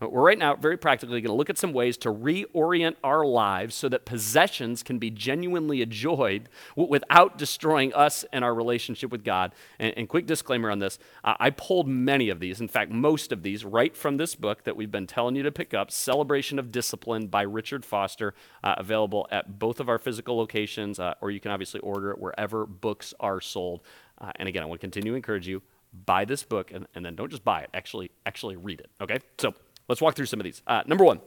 We're 0.00 0.22
right 0.22 0.38
now 0.38 0.56
very 0.56 0.78
practically 0.78 1.20
going 1.20 1.30
to 1.30 1.36
look 1.36 1.50
at 1.50 1.58
some 1.58 1.74
ways 1.74 1.98
to 1.98 2.12
reorient 2.12 2.96
our 3.04 3.24
lives 3.26 3.74
so 3.74 3.88
that 3.90 4.06
possessions 4.06 4.82
can 4.82 4.98
be 4.98 5.10
genuinely 5.10 5.82
enjoyed 5.82 6.48
without 6.74 7.36
destroying 7.36 7.92
us 7.92 8.24
and 8.32 8.42
our 8.42 8.54
relationship 8.54 9.10
with 9.10 9.24
God. 9.24 9.52
And, 9.78 9.92
and 9.96 10.08
quick 10.08 10.26
disclaimer 10.26 10.70
on 10.70 10.78
this 10.78 10.98
I 11.22 11.50
pulled 11.50 11.86
many 11.86 12.30
of 12.30 12.40
these, 12.40 12.60
in 12.60 12.68
fact, 12.68 12.90
most 12.90 13.30
of 13.30 13.42
these, 13.42 13.64
right 13.64 13.94
from 13.94 14.16
this 14.16 14.34
book 14.34 14.64
that 14.64 14.76
we've 14.76 14.90
been 14.90 15.06
telling 15.06 15.36
you 15.36 15.42
to 15.42 15.52
pick 15.52 15.74
up 15.74 15.90
Celebration 15.90 16.58
of 16.58 16.72
Discipline 16.72 17.26
by 17.26 17.42
Richard 17.42 17.84
Foster, 17.84 18.34
uh, 18.64 18.74
available 18.78 19.28
at 19.30 19.58
both 19.58 19.80
of 19.80 19.88
our 19.88 19.98
physical 19.98 20.36
locations, 20.36 20.98
uh, 20.98 21.14
or 21.20 21.30
you 21.30 21.40
can 21.40 21.50
obviously 21.50 21.80
order 21.80 22.10
it 22.10 22.18
wherever 22.18 22.64
books 22.64 23.12
are 23.20 23.40
sold. 23.40 23.82
Uh, 24.18 24.32
and 24.36 24.48
again, 24.48 24.62
I 24.62 24.66
want 24.66 24.80
to 24.80 24.84
continue 24.84 25.12
to 25.12 25.16
encourage 25.16 25.46
you 25.46 25.62
buy 25.92 26.24
this 26.24 26.42
book 26.42 26.70
and, 26.72 26.86
and 26.94 27.04
then 27.04 27.14
don't 27.16 27.30
just 27.30 27.44
buy 27.44 27.60
it 27.60 27.70
actually 27.74 28.10
actually 28.24 28.56
read 28.56 28.80
it 28.80 28.90
okay 29.00 29.18
so 29.38 29.52
Let's 29.90 30.00
walk 30.00 30.14
through 30.14 30.26
some 30.26 30.38
of 30.38 30.44
these. 30.44 30.62
Uh, 30.66 30.82
number 30.86 31.04
one, 31.04 31.20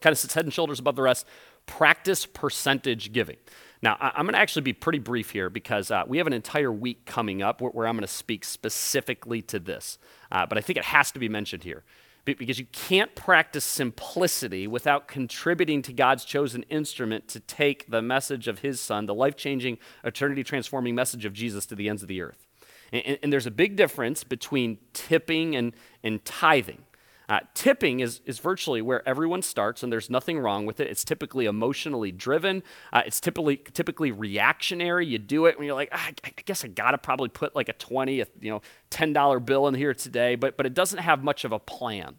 kind 0.00 0.12
of 0.12 0.18
sits 0.18 0.34
head 0.34 0.44
and 0.44 0.54
shoulders 0.54 0.78
above 0.78 0.96
the 0.96 1.02
rest 1.02 1.26
practice 1.66 2.24
percentage 2.24 3.12
giving. 3.12 3.36
Now, 3.82 3.96
I- 4.00 4.18
am 4.18 4.24
going 4.24 4.32
to 4.32 4.38
actually 4.38 4.62
be 4.62 4.72
pretty 4.72 5.00
brief 5.00 5.30
here 5.30 5.50
because 5.50 5.90
uh, 5.90 6.04
we 6.06 6.18
have 6.18 6.26
an 6.26 6.32
entire 6.32 6.72
week 6.72 7.04
coming 7.06 7.42
up 7.42 7.60
where, 7.60 7.70
where 7.72 7.86
I'm 7.86 7.94
going 7.96 8.02
to 8.02 8.08
speak 8.08 8.44
specifically 8.44 9.42
to 9.42 9.58
this. 9.58 9.98
Uh, 10.32 10.46
but 10.46 10.56
I 10.56 10.60
think 10.60 10.78
it 10.78 10.84
has 10.86 11.10
to 11.12 11.18
be 11.18 11.28
mentioned 11.28 11.64
here 11.64 11.84
because 12.24 12.58
you 12.58 12.66
can't 12.72 13.14
practice 13.14 13.64
simplicity 13.64 14.66
without 14.66 15.08
contributing 15.08 15.82
to 15.82 15.92
God's 15.92 16.24
chosen 16.24 16.62
instrument 16.64 17.26
to 17.28 17.40
take 17.40 17.90
the 17.90 18.02
message 18.02 18.48
of 18.48 18.60
His 18.60 18.80
Son, 18.80 19.06
the 19.06 19.14
life 19.14 19.34
changing, 19.34 19.78
eternity 20.04 20.44
transforming 20.44 20.94
message 20.94 21.24
of 21.24 21.32
Jesus 21.32 21.64
to 21.66 21.74
the 21.74 21.88
ends 21.88 22.02
of 22.02 22.08
the 22.08 22.20
earth. 22.20 22.46
And, 22.92 23.18
and, 23.22 23.32
there's 23.32 23.46
a 23.46 23.50
big 23.50 23.76
difference 23.76 24.24
between 24.24 24.78
tipping 24.92 25.56
and, 25.56 25.74
and 26.02 26.24
tithing. 26.24 26.82
Uh, 27.28 27.40
tipping 27.52 28.00
is, 28.00 28.20
is 28.24 28.38
virtually 28.38 28.80
where 28.80 29.06
everyone 29.06 29.42
starts, 29.42 29.82
and 29.82 29.92
there's 29.92 30.08
nothing 30.08 30.38
wrong 30.38 30.64
with 30.64 30.80
it. 30.80 30.88
It's 30.88 31.04
typically 31.04 31.44
emotionally 31.44 32.10
driven. 32.10 32.62
Uh, 32.92 33.02
it's 33.04 33.20
typically 33.20 33.58
typically 33.58 34.12
reactionary. 34.12 35.06
You 35.06 35.18
do 35.18 35.44
it 35.46 35.58
when 35.58 35.66
you're 35.66 35.74
like, 35.74 35.90
ah, 35.92 36.10
I 36.24 36.32
guess 36.46 36.64
I 36.64 36.68
gotta 36.68 36.96
probably 36.96 37.28
put 37.28 37.54
like 37.54 37.68
a 37.68 37.74
twenty, 37.74 38.20
a, 38.20 38.26
you 38.40 38.50
know, 38.50 38.62
ten 38.88 39.12
dollar 39.12 39.40
bill 39.40 39.68
in 39.68 39.74
here 39.74 39.92
today, 39.92 40.36
but 40.36 40.56
but 40.56 40.64
it 40.64 40.72
doesn't 40.72 41.00
have 41.00 41.22
much 41.22 41.44
of 41.44 41.52
a 41.52 41.58
plan. 41.58 42.16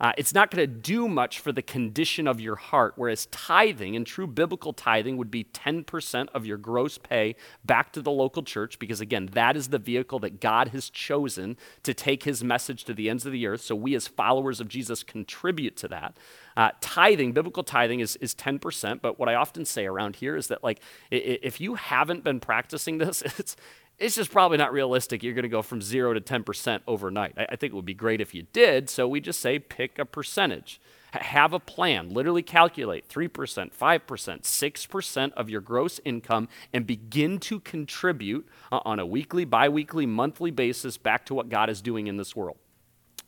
Uh, 0.00 0.12
it's 0.16 0.32
not 0.32 0.50
going 0.50 0.62
to 0.62 0.66
do 0.66 1.08
much 1.08 1.40
for 1.40 1.50
the 1.50 1.62
condition 1.62 2.28
of 2.28 2.40
your 2.40 2.56
heart, 2.56 2.94
whereas 2.96 3.26
tithing 3.26 3.96
and 3.96 4.06
true 4.06 4.26
biblical 4.26 4.72
tithing 4.72 5.16
would 5.16 5.30
be 5.30 5.44
10% 5.44 6.28
of 6.34 6.46
your 6.46 6.56
gross 6.56 6.98
pay 6.98 7.34
back 7.64 7.92
to 7.92 8.00
the 8.00 8.10
local 8.10 8.42
church, 8.42 8.78
because 8.78 9.00
again, 9.00 9.28
that 9.32 9.56
is 9.56 9.68
the 9.68 9.78
vehicle 9.78 10.18
that 10.20 10.40
God 10.40 10.68
has 10.68 10.88
chosen 10.88 11.56
to 11.82 11.92
take 11.92 12.22
his 12.22 12.44
message 12.44 12.84
to 12.84 12.94
the 12.94 13.10
ends 13.10 13.26
of 13.26 13.32
the 13.32 13.46
earth. 13.46 13.62
So 13.62 13.74
we, 13.74 13.94
as 13.94 14.06
followers 14.06 14.60
of 14.60 14.68
Jesus, 14.68 15.02
contribute 15.02 15.76
to 15.78 15.88
that. 15.88 16.16
Uh, 16.56 16.70
tithing, 16.80 17.32
biblical 17.32 17.62
tithing, 17.62 18.00
is, 18.00 18.16
is 18.16 18.34
10%, 18.34 19.00
but 19.00 19.18
what 19.18 19.28
I 19.28 19.34
often 19.34 19.64
say 19.64 19.86
around 19.86 20.16
here 20.16 20.36
is 20.36 20.48
that, 20.48 20.62
like, 20.62 20.80
if 21.10 21.60
you 21.60 21.74
haven't 21.74 22.24
been 22.24 22.40
practicing 22.40 22.98
this, 22.98 23.22
it's, 23.38 23.56
it's 23.98 24.14
just 24.14 24.30
probably 24.30 24.58
not 24.58 24.72
realistic. 24.72 25.22
You're 25.22 25.34
going 25.34 25.42
to 25.42 25.48
go 25.48 25.62
from 25.62 25.82
zero 25.82 26.14
to 26.14 26.20
10% 26.20 26.80
overnight. 26.86 27.34
I, 27.36 27.46
I, 27.50 27.56
think 27.56 27.72
it 27.72 27.76
would 27.76 27.84
be 27.84 27.94
great 27.94 28.20
if 28.20 28.32
you 28.32 28.44
did. 28.52 28.88
So 28.88 29.08
we 29.08 29.20
just 29.20 29.40
say 29.40 29.58
pick 29.58 29.98
a 29.98 30.04
percentage. 30.04 30.80
H- 31.14 31.22
have 31.22 31.52
a 31.52 31.58
plan. 31.58 32.10
Literally 32.10 32.42
calculate 32.42 33.08
3%, 33.08 33.28
5%, 33.74 34.42
6% 34.42 35.32
of 35.32 35.50
your 35.50 35.60
gross 35.60 36.00
income 36.04 36.48
and 36.72 36.86
begin 36.86 37.38
to 37.40 37.58
contribute 37.60 38.48
uh, 38.70 38.80
on 38.84 39.00
a 39.00 39.06
weekly, 39.06 39.44
bi 39.44 39.68
weekly, 39.68 40.06
monthly 40.06 40.52
basis 40.52 40.96
back 40.96 41.26
to 41.26 41.34
what 41.34 41.48
God 41.48 41.68
is 41.68 41.82
doing 41.82 42.06
in 42.06 42.16
this 42.16 42.36
world. 42.36 42.58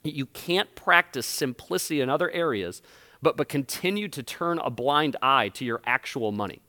You 0.05 0.27
can't 0.27 0.75
practice 0.77 1.27
simplicity 1.27 2.01
in 2.01 2.09
other 2.09 2.31
areas, 2.31 2.81
but, 3.21 3.37
but 3.37 3.49
continue 3.49 4.09
to 4.09 4.23
turn 4.23 4.59
a 4.61 4.71
blind 4.71 5.17
eye 5.21 5.49
to 5.51 5.65
your 5.65 5.83
actual 5.85 6.33
money. 6.33 6.63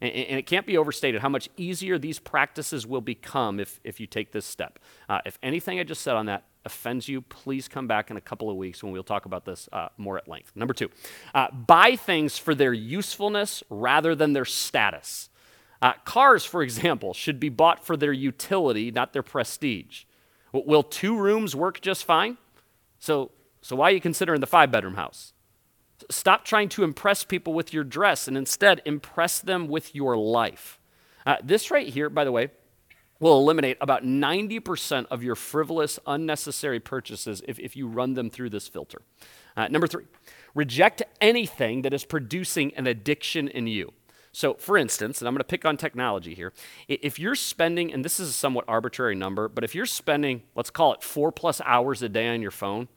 And, 0.00 0.12
and, 0.12 0.38
it 0.38 0.46
can't 0.46 0.66
be 0.66 0.76
overstated 0.76 1.22
how 1.22 1.28
much 1.28 1.48
easier 1.56 1.98
these 1.98 2.18
practices 2.18 2.86
will 2.86 3.00
become 3.00 3.58
if, 3.58 3.80
if 3.84 3.98
you 4.00 4.06
take 4.06 4.32
this 4.32 4.44
step. 4.44 4.78
Uh, 5.08 5.20
if 5.24 5.38
anything 5.42 5.80
I 5.80 5.84
just 5.84 6.02
said 6.02 6.16
on 6.16 6.26
that 6.26 6.44
offends 6.64 7.08
you, 7.08 7.22
please 7.22 7.68
come 7.68 7.86
back 7.86 8.10
in 8.10 8.16
a 8.16 8.20
couple 8.20 8.50
of 8.50 8.56
weeks 8.56 8.82
when 8.82 8.92
we'll 8.92 9.04
talk 9.04 9.24
about 9.24 9.44
this 9.44 9.68
uh, 9.72 9.88
more 9.96 10.18
at 10.18 10.28
length. 10.28 10.52
Number 10.54 10.74
two, 10.74 10.90
uh, 11.34 11.50
buy 11.50 11.96
things 11.96 12.36
for 12.36 12.54
their 12.54 12.72
usefulness 12.72 13.62
rather 13.70 14.14
than 14.14 14.32
their 14.32 14.44
status. 14.44 15.30
Uh, 15.80 15.92
cars, 16.04 16.44
for 16.44 16.62
example, 16.62 17.14
should 17.14 17.38
be 17.38 17.48
bought 17.48 17.84
for 17.84 17.96
their 17.96 18.12
utility, 18.12 18.90
not 18.90 19.12
their 19.12 19.22
prestige. 19.22 20.04
Will 20.52 20.82
two 20.82 21.16
rooms 21.18 21.54
work 21.54 21.80
just 21.80 22.04
fine? 22.04 22.38
So, 22.98 23.30
so 23.60 23.76
why 23.76 23.90
are 23.90 23.92
you 23.94 24.00
considering 24.00 24.40
the 24.40 24.46
five 24.46 24.70
bedroom 24.70 24.94
house? 24.94 25.32
Stop 26.10 26.44
trying 26.44 26.68
to 26.70 26.84
impress 26.84 27.24
people 27.24 27.54
with 27.54 27.72
your 27.72 27.84
dress 27.84 28.28
and 28.28 28.36
instead 28.36 28.82
impress 28.84 29.40
them 29.40 29.68
with 29.68 29.94
your 29.94 30.16
life. 30.16 30.78
Uh, 31.24 31.36
this 31.42 31.70
right 31.70 31.88
here, 31.88 32.08
by 32.08 32.24
the 32.24 32.32
way, 32.32 32.50
will 33.18 33.38
eliminate 33.38 33.78
about 33.80 34.04
90% 34.04 35.06
of 35.10 35.22
your 35.22 35.34
frivolous, 35.34 35.98
unnecessary 36.06 36.80
purchases 36.80 37.42
if, 37.48 37.58
if 37.58 37.74
you 37.74 37.88
run 37.88 38.14
them 38.14 38.30
through 38.30 38.50
this 38.50 38.68
filter. 38.68 39.00
Uh, 39.56 39.68
number 39.68 39.86
three, 39.86 40.04
reject 40.54 41.02
anything 41.20 41.82
that 41.82 41.94
is 41.94 42.04
producing 42.04 42.74
an 42.74 42.86
addiction 42.86 43.48
in 43.48 43.66
you. 43.66 43.92
So, 44.32 44.52
for 44.52 44.76
instance, 44.76 45.22
and 45.22 45.28
I'm 45.28 45.32
going 45.32 45.38
to 45.38 45.44
pick 45.44 45.64
on 45.64 45.78
technology 45.78 46.34
here, 46.34 46.52
if 46.88 47.18
you're 47.18 47.34
spending, 47.34 47.90
and 47.90 48.04
this 48.04 48.20
is 48.20 48.28
a 48.28 48.32
somewhat 48.34 48.66
arbitrary 48.68 49.14
number, 49.14 49.48
but 49.48 49.64
if 49.64 49.74
you're 49.74 49.86
spending, 49.86 50.42
let's 50.54 50.68
call 50.68 50.92
it 50.92 51.02
four 51.02 51.32
plus 51.32 51.62
hours 51.64 52.02
a 52.02 52.08
day 52.10 52.28
on 52.28 52.42
your 52.42 52.50
phone, 52.50 52.88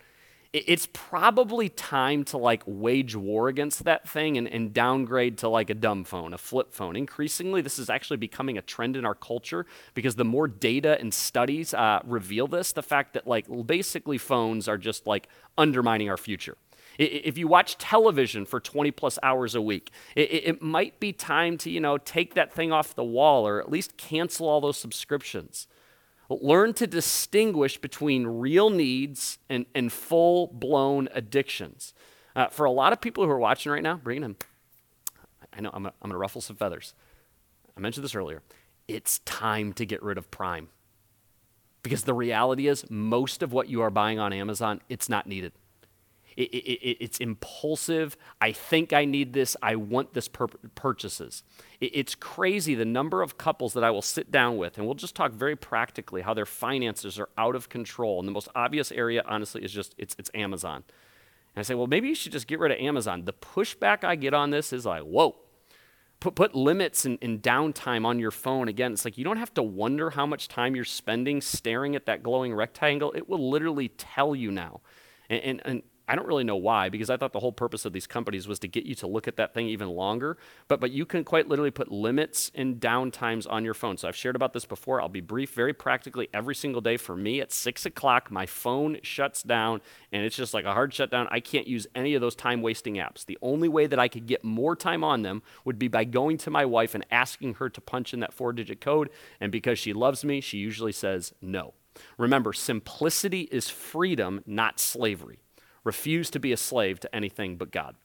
it's 0.52 0.88
probably 0.94 1.70
time 1.70 2.24
to 2.24 2.38
like 2.38 2.64
wage 2.66 3.16
war 3.16 3.50
against 3.50 3.84
that 3.84 4.10
thing 4.10 4.36
and, 4.36 4.48
and, 4.48 4.74
downgrade 4.74 5.38
to 5.38 5.48
like 5.48 5.70
a 5.70 5.76
dumb 5.76 6.04
phone, 6.04 6.34
a 6.34 6.40
flip 6.40 6.74
phone. 6.74 6.96
Increasingly, 6.96 7.62
this 7.62 7.78
is 7.78 7.90
actually 7.90 8.18
becoming 8.18 8.58
a 8.58 8.62
trend 8.62 8.96
in 8.96 9.06
our 9.06 9.14
culture 9.14 9.68
because 9.94 10.16
the 10.16 10.26
more 10.26 10.48
data 10.48 11.00
and 11.00 11.14
studies 11.14 11.74
uh, 11.76 12.00
reveal 12.04 12.48
this, 12.48 12.74
the 12.74 12.82
fact 12.82 13.14
that 13.14 13.28
like 13.28 13.46
basically 13.68 14.18
phones 14.18 14.68
are 14.68 14.78
just 14.78 15.06
like 15.06 15.28
undermining 15.58 16.10
our 16.10 16.18
future. 16.18 16.58
If 16.98 17.38
you 17.38 17.48
watch 17.48 17.78
television 17.78 18.46
for 18.46 18.60
20 18.60 18.92
plus 18.92 19.20
hours 19.22 19.54
a 19.56 19.62
week, 19.62 19.92
it, 20.16 20.30
it 20.32 20.62
might 20.62 21.00
be 21.00 21.14
time 21.14 21.58
to, 21.60 21.70
you 21.70 21.80
know, 21.80 21.98
take 21.98 22.34
that 22.34 22.52
thing 22.52 22.72
off 22.72 22.96
the 22.96 23.04
wall 23.04 23.48
or 23.48 23.62
at 23.62 23.70
least 23.70 23.98
cancel 23.98 24.50
all 24.50 24.60
those 24.60 24.78
subscriptions. 24.78 25.68
Learn 26.30 26.74
to 26.76 26.86
distinguish 26.86 27.80
between 27.80 28.28
real 28.28 28.70
needs 28.70 29.40
and, 29.50 29.66
and 29.74 29.92
full 29.92 30.48
blown 30.48 31.10
addictions. 31.14 31.94
Uh, 32.36 32.48
for 32.48 32.66
a 32.66 32.72
lot 32.72 32.94
of 32.94 33.02
people 33.02 33.26
who 33.26 33.32
are 33.32 33.40
watching 33.40 33.72
right 33.72 33.82
now, 33.82 33.98
bringing 33.98 34.22
them, 34.22 34.38
I 35.52 35.62
know 35.62 35.72
I'm, 35.74 35.88
I'm 35.88 35.94
going 36.02 36.12
to 36.12 36.18
ruffle 36.18 36.42
some 36.42 36.56
feathers. 36.56 36.94
I 37.76 37.80
mentioned 37.80 38.04
this 38.04 38.14
earlier. 38.14 38.44
It's 38.88 39.20
time 39.20 39.74
to 39.74 39.86
get 39.86 40.04
rid 40.04 40.18
of 40.18 40.30
Prime. 40.30 40.70
Because 41.82 42.04
the 42.04 42.14
reality 42.14 42.68
is, 42.68 42.90
most 42.90 43.42
of 43.42 43.54
what 43.54 43.70
you 43.70 43.82
are 43.82 43.90
buying 43.90 44.20
on 44.20 44.34
Amazon, 44.34 44.82
it's 44.90 45.10
not 45.10 45.26
needed. 45.26 45.54
It, 46.40 46.56
it, 46.56 46.98
it's 47.04 47.18
impulsive. 47.18 48.16
I 48.40 48.54
think 48.54 48.94
I 48.94 49.04
need 49.04 49.34
this. 49.34 49.58
I 49.62 49.76
want 49.76 50.14
this 50.14 50.30
pur- 50.30 50.48
purchases. 50.74 51.44
It, 51.82 51.92
it's 51.94 52.16
crazy 52.16 52.76
the 52.76 52.86
number 52.86 53.22
of 53.22 53.38
couples 53.38 53.74
that 53.74 53.84
I 53.84 53.92
will 53.92 54.02
sit 54.02 54.32
down 54.32 54.58
with, 54.58 54.78
and 54.78 54.86
we'll 54.86 54.96
just 54.96 55.16
talk 55.16 55.34
very 55.34 55.58
practically 55.58 56.22
how 56.22 56.34
their 56.34 56.46
finances 56.46 57.20
are 57.20 57.30
out 57.38 57.56
of 57.56 57.68
control. 57.68 58.20
And 58.20 58.28
the 58.28 58.32
most 58.32 58.48
obvious 58.56 58.92
area, 58.92 59.22
honestly, 59.28 59.64
is 59.64 59.74
just 59.74 59.96
it's, 59.98 60.16
it's 60.18 60.32
Amazon. 60.34 60.84
And 61.56 61.60
I 61.60 61.64
say, 61.64 61.76
well, 61.76 61.88
maybe 61.88 62.08
you 62.08 62.16
should 62.16 62.32
just 62.32 62.48
get 62.48 62.60
rid 62.60 62.72
of 62.72 62.78
Amazon. 62.80 63.26
The 63.26 63.34
pushback 63.34 64.06
I 64.06 64.16
get 64.16 64.34
on 64.34 64.52
this 64.52 64.72
is 64.72 64.86
like, 64.86 65.04
whoa. 65.04 65.36
Put, 66.22 66.36
put 66.36 66.54
limits 66.54 67.06
and, 67.06 67.18
and 67.22 67.42
downtime 67.42 68.06
on 68.06 68.20
your 68.20 68.32
phone. 68.32 68.68
Again, 68.68 68.92
it's 68.92 69.06
like 69.06 69.18
you 69.18 69.24
don't 69.24 69.38
have 69.38 69.54
to 69.54 69.64
wonder 69.64 70.10
how 70.10 70.26
much 70.26 70.50
time 70.50 70.76
you're 70.76 70.84
spending 70.84 71.40
staring 71.42 71.96
at 71.96 72.06
that 72.08 72.24
glowing 72.24 72.54
rectangle. 72.54 73.14
It 73.14 73.30
will 73.30 73.50
literally 73.50 73.88
tell 73.88 74.36
you 74.36 74.52
now. 74.52 74.82
And, 75.30 75.42
and, 75.42 75.62
and 75.64 75.84
I 76.10 76.16
don't 76.16 76.28
really 76.28 76.44
know 76.44 76.56
why, 76.56 76.90
because 76.90 77.12
I 77.12 77.18
thought 77.18 77.34
the 77.34 77.40
whole 77.40 77.52
purpose 77.52 77.86
of 77.86 77.94
these 77.94 78.08
companies 78.08 78.48
was 78.48 78.58
to 78.60 78.68
get 78.68 78.86
you 78.86 78.96
to 78.96 79.08
look 79.08 79.28
at 79.28 79.36
that 79.38 79.54
thing 79.54 79.68
even 79.68 79.90
longer. 79.90 80.38
But, 80.68 80.80
but 80.80 80.90
you 80.90 81.06
can 81.06 81.24
quite 81.24 81.48
literally 81.48 81.70
put 81.70 81.92
limits 81.92 82.52
and 82.56 82.80
downtimes 82.80 83.46
on 83.48 83.64
your 83.64 83.76
phone. 83.76 83.96
So 83.96 84.08
I've 84.08 84.16
shared 84.16 84.36
about 84.36 84.54
this 84.54 84.66
before. 84.66 85.00
I'll 85.00 85.08
be 85.08 85.22
brief. 85.22 85.54
Very 85.54 85.72
practically, 85.72 86.28
every 86.34 86.56
single 86.56 86.82
day 86.82 86.98
for 86.98 87.16
me 87.16 87.42
at 87.42 87.52
6 87.52 87.86
o'clock, 87.86 88.32
my 88.32 88.48
phone 88.48 88.98
shuts 89.04 89.44
down, 89.44 89.82
and 90.12 90.26
it's 90.26 90.36
just 90.36 90.54
like 90.54 90.66
a 90.66 90.74
hard 90.74 90.92
shutdown. 90.96 91.28
I 91.30 91.42
can't 91.42 91.68
use 91.68 91.86
any 91.94 92.16
of 92.16 92.22
those 92.22 92.36
time 92.36 92.64
wasting 92.64 92.96
apps. 92.96 93.24
The 93.24 93.38
only 93.44 93.68
way 93.68 93.86
that 93.86 94.00
I 94.00 94.08
could 94.08 94.26
get 94.26 94.44
more 94.44 94.76
time 94.76 95.04
on 95.04 95.22
them 95.22 95.44
would 95.64 95.78
be 95.78 95.90
by 95.90 96.06
going 96.06 96.40
to 96.40 96.50
my 96.50 96.66
wife 96.66 96.96
and 96.96 97.06
asking 97.12 97.56
her 97.56 97.70
to 97.70 97.82
punch 97.82 98.16
in 98.16 98.20
that 98.22 98.34
four 98.34 98.52
digit 98.52 98.82
code. 98.82 99.12
And 99.40 99.52
because 99.52 99.78
she 99.78 99.94
loves 99.94 100.26
me, 100.26 100.42
she 100.42 100.58
usually 100.58 100.92
says 100.92 101.34
no. 101.40 101.76
Remember, 102.18 102.54
simplicity 102.54 103.42
is 103.52 103.70
freedom, 103.70 104.42
not 104.46 104.80
slavery. 104.80 105.40
Refuse 105.84 106.30
to 106.32 106.40
be 106.40 106.52
a 106.52 106.58
slave 106.58 107.00
to 107.02 107.16
anything 107.16 107.56
but 107.56 107.72
God. 107.72 107.96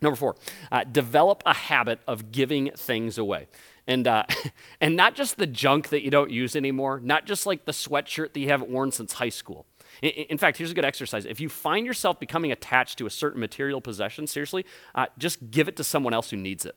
Number 0.00 0.16
four, 0.16 0.36
uh, 0.70 0.84
develop 0.84 1.42
a 1.46 1.54
habit 1.54 2.00
of 2.06 2.32
giving 2.32 2.70
things 2.72 3.16
away. 3.16 3.46
And, 3.86 4.06
uh, 4.06 4.24
and 4.80 4.96
not 4.96 5.14
just 5.14 5.36
the 5.36 5.46
junk 5.46 5.88
that 5.90 6.02
you 6.02 6.10
don't 6.10 6.30
use 6.30 6.56
anymore, 6.56 7.00
not 7.02 7.26
just 7.26 7.46
like 7.46 7.64
the 7.64 7.72
sweatshirt 7.72 8.32
that 8.32 8.40
you 8.40 8.48
haven't 8.48 8.70
worn 8.70 8.90
since 8.90 9.14
high 9.14 9.28
school. 9.28 9.66
In, 10.02 10.10
in 10.10 10.38
fact, 10.38 10.58
here's 10.58 10.72
a 10.72 10.74
good 10.74 10.84
exercise. 10.84 11.24
If 11.24 11.40
you 11.40 11.48
find 11.48 11.86
yourself 11.86 12.18
becoming 12.18 12.52
attached 12.52 12.98
to 12.98 13.06
a 13.06 13.10
certain 13.10 13.40
material 13.40 13.80
possession, 13.80 14.26
seriously, 14.26 14.66
uh, 14.94 15.06
just 15.16 15.50
give 15.50 15.68
it 15.68 15.76
to 15.76 15.84
someone 15.84 16.12
else 16.12 16.30
who 16.30 16.36
needs 16.36 16.66
it. 16.66 16.76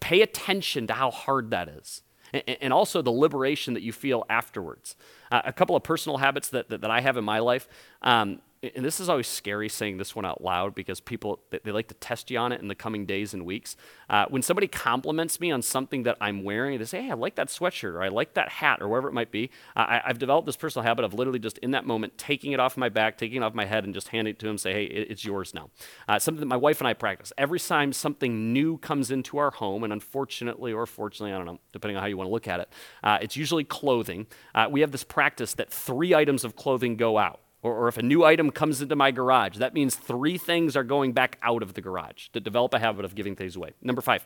Pay 0.00 0.22
attention 0.22 0.86
to 0.86 0.94
how 0.94 1.10
hard 1.10 1.50
that 1.50 1.68
is 1.68 2.02
and, 2.34 2.72
also 2.72 3.02
the 3.02 3.10
liberation 3.10 3.74
that 3.74 3.82
you 3.82 3.92
feel 3.92 4.24
afterwards. 4.28 4.96
Uh, 5.30 5.42
a 5.44 5.52
couple 5.52 5.76
of 5.76 5.82
personal 5.82 6.18
habits 6.18 6.48
that, 6.48 6.68
that, 6.68 6.80
that 6.80 6.90
I 6.90 7.00
have 7.00 7.16
in 7.16 7.24
my 7.24 7.38
life. 7.38 7.68
Um, 8.02 8.40
and 8.74 8.84
this 8.84 9.00
is 9.00 9.08
always 9.08 9.26
scary 9.26 9.68
saying 9.68 9.98
this 9.98 10.14
one 10.14 10.24
out 10.24 10.42
loud 10.42 10.74
because 10.74 11.00
people 11.00 11.40
they 11.50 11.72
like 11.72 11.88
to 11.88 11.94
test 11.94 12.30
you 12.30 12.38
on 12.38 12.52
it 12.52 12.60
in 12.60 12.68
the 12.68 12.74
coming 12.74 13.06
days 13.06 13.34
and 13.34 13.44
weeks. 13.44 13.76
Uh, 14.08 14.26
when 14.28 14.42
somebody 14.42 14.66
compliments 14.66 15.40
me 15.40 15.50
on 15.50 15.62
something 15.62 16.02
that 16.04 16.16
i'm 16.20 16.44
wearing 16.44 16.78
they 16.78 16.84
say 16.84 17.02
hey 17.02 17.10
i 17.10 17.14
like 17.14 17.34
that 17.34 17.48
sweatshirt 17.48 17.94
or 17.94 18.02
i 18.02 18.08
like 18.08 18.34
that 18.34 18.48
hat 18.48 18.80
or 18.80 18.88
whatever 18.88 19.08
it 19.08 19.12
might 19.12 19.30
be 19.30 19.50
I, 19.74 20.02
have 20.04 20.18
developed 20.18 20.46
this 20.46 20.56
personal 20.56 20.84
habit 20.84 21.04
of 21.04 21.14
literally 21.14 21.38
just 21.38 21.58
in 21.58 21.72
that 21.72 21.86
moment 21.86 22.18
taking 22.18 22.52
it 22.52 22.60
off 22.60 22.76
my 22.76 22.88
back 22.88 23.18
taking 23.18 23.38
it 23.38 23.44
off 23.44 23.54
my 23.54 23.64
head 23.64 23.84
and 23.84 23.94
just 23.94 24.08
handing 24.08 24.32
it 24.32 24.38
to 24.40 24.46
them 24.46 24.58
say 24.58 24.72
hey 24.72 24.84
it's 24.84 25.24
yours 25.24 25.54
now. 25.54 25.70
Uh, 26.08 26.18
something 26.18 26.40
that 26.40 26.46
my 26.46 26.56
wife 26.56 26.80
and 26.80 26.88
i 26.88 26.92
practice. 26.92 27.32
Every 27.38 27.58
time 27.58 27.92
something 27.92 28.52
new 28.52 28.78
comes 28.78 29.10
into 29.10 29.38
our 29.38 29.50
home 29.50 29.84
and 29.84 29.92
unfortunately 29.92 30.72
or 30.72 30.86
fortunately 30.86 31.32
i 31.32 31.36
don't 31.36 31.46
know 31.46 31.60
depending 31.72 31.96
on 31.96 32.02
how 32.02 32.08
you 32.08 32.16
want 32.16 32.28
to 32.28 32.32
look 32.32 32.48
at 32.48 32.60
it 32.60 32.68
uh, 33.02 33.18
it's 33.20 33.36
usually 33.36 33.64
clothing. 33.64 34.26
Uh, 34.54 34.68
we 34.70 34.80
have 34.80 34.92
this 34.92 35.04
practice 35.04 35.54
that 35.54 35.70
three 35.70 36.14
items 36.14 36.44
of 36.44 36.56
clothing 36.56 36.96
go 36.96 37.18
out 37.18 37.40
or, 37.64 37.74
or 37.74 37.88
if 37.88 37.96
a 37.96 38.02
new 38.02 38.22
item 38.22 38.50
comes 38.50 38.80
into 38.80 38.94
my 38.94 39.10
garage, 39.10 39.56
that 39.56 39.74
means 39.74 39.96
three 39.96 40.38
things 40.38 40.76
are 40.76 40.84
going 40.84 41.12
back 41.12 41.38
out 41.42 41.62
of 41.62 41.74
the 41.74 41.80
garage 41.80 42.28
to 42.28 42.38
develop 42.38 42.74
a 42.74 42.78
habit 42.78 43.04
of 43.04 43.14
giving 43.14 43.34
things 43.34 43.56
away. 43.56 43.70
Number 43.82 44.02
five, 44.02 44.24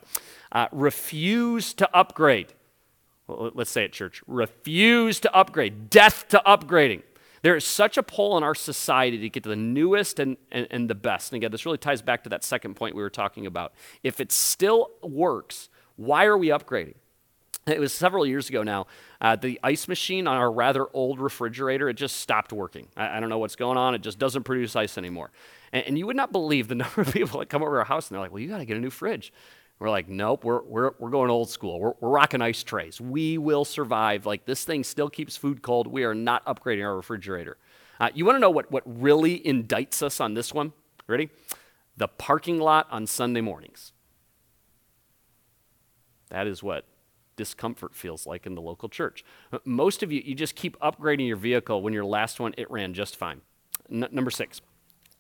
uh, 0.53 0.66
refuse 0.72 1.72
to 1.74 1.88
upgrade. 1.96 2.53
Well, 3.29 3.53
let's 3.55 3.70
say 3.70 3.85
it, 3.85 3.92
church. 3.92 4.22
Refuse 4.27 5.20
to 5.20 5.35
upgrade. 5.35 5.88
Death 5.88 6.29
to 6.29 6.42
upgrading. 6.44 7.03
There 7.42 7.55
is 7.55 7.64
such 7.64 7.96
a 7.96 8.03
pull 8.03 8.37
in 8.37 8.42
our 8.42 8.57
society 8.57 9.18
to 9.18 9.29
get 9.31 9.44
to 9.44 9.48
the 9.48 9.57
newest 9.57 10.18
and, 10.18 10.37
and, 10.51 10.66
and, 10.72 10.90
the 10.90 10.96
best. 10.96 11.31
And 11.33 11.37
again, 11.37 11.53
this 11.53 11.64
really 11.64 11.79
ties 11.79 12.03
back 12.03 12.24
to 12.24 12.29
that 12.31 12.42
second 12.42 12.74
point 12.74 12.96
we 12.96 13.03
were 13.03 13.09
talking 13.11 13.46
about. 13.46 13.72
If 14.03 14.20
it 14.20 14.33
still 14.33 14.90
works, 15.01 15.68
why 15.94 16.24
are 16.24 16.37
we 16.37 16.48
upgrading? 16.48 16.96
It 17.68 17.81
was 17.81 17.92
several 17.92 18.26
years 18.26 18.48
ago 18.48 18.62
now. 18.62 18.87
Uh, 19.20 19.37
the 19.37 19.59
ice 19.62 19.88
machine 19.88 20.26
on 20.26 20.37
our 20.37 20.50
rather 20.50 20.87
old 20.92 21.20
refrigerator, 21.20 21.88
it 21.88 21.94
just 21.94 22.16
stopped 22.16 22.52
working. 22.52 22.88
I, 22.96 23.16
I, 23.16 23.20
don't 23.20 23.28
know 23.28 23.38
what's 23.38 23.57
going 23.57 23.76
on. 23.76 23.94
It 23.94 24.02
just 24.02 24.18
doesn't 24.18 24.44
produce 24.44 24.76
ice 24.76 24.96
anymore. 24.96 25.31
And, 25.72 25.85
and, 25.88 25.98
you 25.98 26.07
would 26.07 26.16
not 26.16 26.33
believe 26.33 26.68
the 26.68 26.74
number 26.76 27.00
of 27.00 27.12
people 27.12 27.40
that 27.40 27.48
come 27.48 27.62
over 27.62 27.78
our 27.78 27.85
house 27.85 28.09
and 28.09 28.14
they're 28.14 28.22
like, 28.22 28.33
well, 28.33 28.40
you 28.40 28.48
got 28.48 28.59
to 28.59 28.64
get 28.64 28.76
a 28.76 28.81
new 28.81 28.90
fridge. 28.90 29.33
We're 29.78 29.90
like, 29.90 30.09
nope, 30.09 30.44
we're, 30.44 30.62
we're, 30.62 30.90
we're 30.98 31.11
going 31.11 31.31
old 31.31 31.50
school. 31.50 31.78
We're, 31.78 31.92
we're 32.00 32.09
rocking 32.09 32.42
ice 32.42 32.64
trays. 32.64 33.00
We 33.00 33.38
will 33.38 33.64
survive. 33.64 34.26
Like, 34.26 34.44
this 34.44 34.64
thing 34.64 34.83
still 34.83 35.09
keeps 35.09 35.37
food 35.37 35.62
cold. 35.62 35.87
We 35.87 36.04
are 36.04 36.14
not 36.14 36.44
upgrading 36.46 36.85
our 36.85 36.96
refrigerator. 36.96 37.59
Uh, 38.00 38.11
you 38.12 38.24
want 38.24 38.37
to 38.37 38.40
know 38.40 38.50
what, 38.50 38.70
what 38.72 38.83
really 38.87 39.38
indicts 39.40 40.02
us 40.02 40.20
on 40.20 40.35
this 40.35 40.52
one? 40.52 40.72
Ready? 41.07 41.31
The 41.96 42.09
parking 42.09 42.59
lot 42.59 42.88
on 42.90 43.07
Sunday 43.07 43.40
mornings. 43.40 43.92
That 46.31 46.46
is 46.46 46.62
what 46.62 46.85
discomfort 47.38 47.94
feels 47.94 48.27
like 48.27 48.44
in 48.44 48.55
the 48.55 48.61
local 48.61 48.90
church. 48.90 49.24
Most 49.64 50.03
of 50.03 50.12
you, 50.12 50.20
you 50.22 50.35
just 50.35 50.55
keep 50.55 50.79
upgrading 50.81 51.27
your 51.27 51.38
vehicle 51.38 51.81
when 51.81 51.94
your 51.94 52.05
last 52.05 52.38
one, 52.38 52.53
it 52.59 52.70
ran 52.70 52.92
just 52.92 53.16
fine. 53.16 53.40
N- 53.90 54.09
number 54.11 54.31
six, 54.31 54.61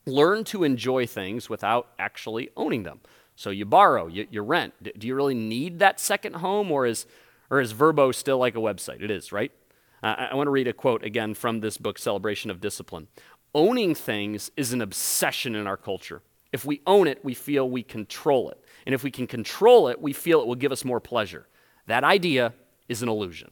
learn 0.04 0.44
to 0.44 0.64
enjoy 0.64 1.06
things 1.06 1.48
without 1.48 1.88
actually 1.98 2.50
owning 2.56 2.82
them. 2.82 3.00
So 3.36 3.48
you 3.48 3.64
borrow, 3.64 4.08
you, 4.08 4.26
you 4.30 4.42
rent. 4.42 4.74
D- 4.82 4.92
do 4.98 5.06
you 5.06 5.14
really 5.14 5.34
need 5.34 5.78
that 5.78 5.98
second 5.98 6.36
home, 6.36 6.70
or 6.70 6.84
is, 6.84 7.06
or 7.48 7.60
is 7.60 7.72
Vrbo 7.72 8.14
still 8.14 8.36
like 8.36 8.54
a 8.54 8.60
website? 8.60 9.00
It 9.02 9.10
is, 9.10 9.32
right? 9.32 9.52
Uh, 10.02 10.14
I, 10.18 10.24
I 10.26 10.34
want 10.34 10.48
to 10.48 10.50
read 10.50 10.68
a 10.68 10.74
quote 10.74 11.02
again 11.02 11.34
from 11.34 11.60
this 11.60 11.78
book, 11.78 11.98
Celebration 11.98 12.50
of 12.50 12.60
Discipline. 12.60 13.08
Owning 13.54 13.94
things 13.94 14.50
is 14.56 14.72
an 14.72 14.82
obsession 14.82 15.54
in 15.54 15.66
our 15.66 15.76
culture. 15.78 16.20
If 16.52 16.64
we 16.64 16.80
own 16.86 17.06
it, 17.06 17.24
we 17.24 17.34
feel 17.34 17.68
we 17.68 17.82
control 17.82 18.50
it. 18.50 18.58
And 18.86 18.94
if 18.94 19.02
we 19.02 19.10
can 19.10 19.26
control 19.26 19.88
it, 19.88 20.00
we 20.00 20.12
feel 20.12 20.40
it 20.40 20.46
will 20.46 20.54
give 20.54 20.72
us 20.72 20.84
more 20.84 21.00
pleasure. 21.00 21.46
That 21.88 22.04
idea 22.04 22.52
is 22.88 23.02
an 23.02 23.08
illusion. 23.08 23.50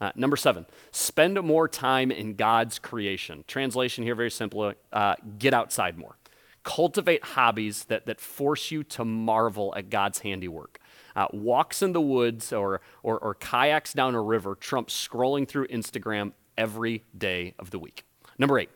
Uh, 0.00 0.10
number 0.16 0.36
seven, 0.36 0.66
spend 0.90 1.40
more 1.42 1.68
time 1.68 2.10
in 2.10 2.34
God's 2.34 2.78
creation. 2.78 3.44
Translation 3.46 4.02
here, 4.04 4.14
very 4.14 4.30
simple 4.30 4.72
uh, 4.92 5.14
get 5.38 5.54
outside 5.54 5.96
more. 5.96 6.16
Cultivate 6.62 7.22
hobbies 7.22 7.84
that, 7.84 8.06
that 8.06 8.20
force 8.20 8.70
you 8.70 8.82
to 8.84 9.04
marvel 9.04 9.72
at 9.76 9.90
God's 9.90 10.20
handiwork. 10.20 10.78
Uh, 11.14 11.26
walks 11.32 11.82
in 11.82 11.92
the 11.92 12.00
woods 12.00 12.52
or, 12.52 12.80
or, 13.02 13.18
or 13.18 13.34
kayaks 13.34 13.92
down 13.92 14.14
a 14.14 14.20
river 14.20 14.54
trump 14.54 14.88
scrolling 14.88 15.46
through 15.46 15.66
Instagram 15.68 16.32
every 16.58 17.04
day 17.16 17.54
of 17.58 17.70
the 17.70 17.78
week. 17.78 18.04
Number 18.38 18.58
eight, 18.58 18.70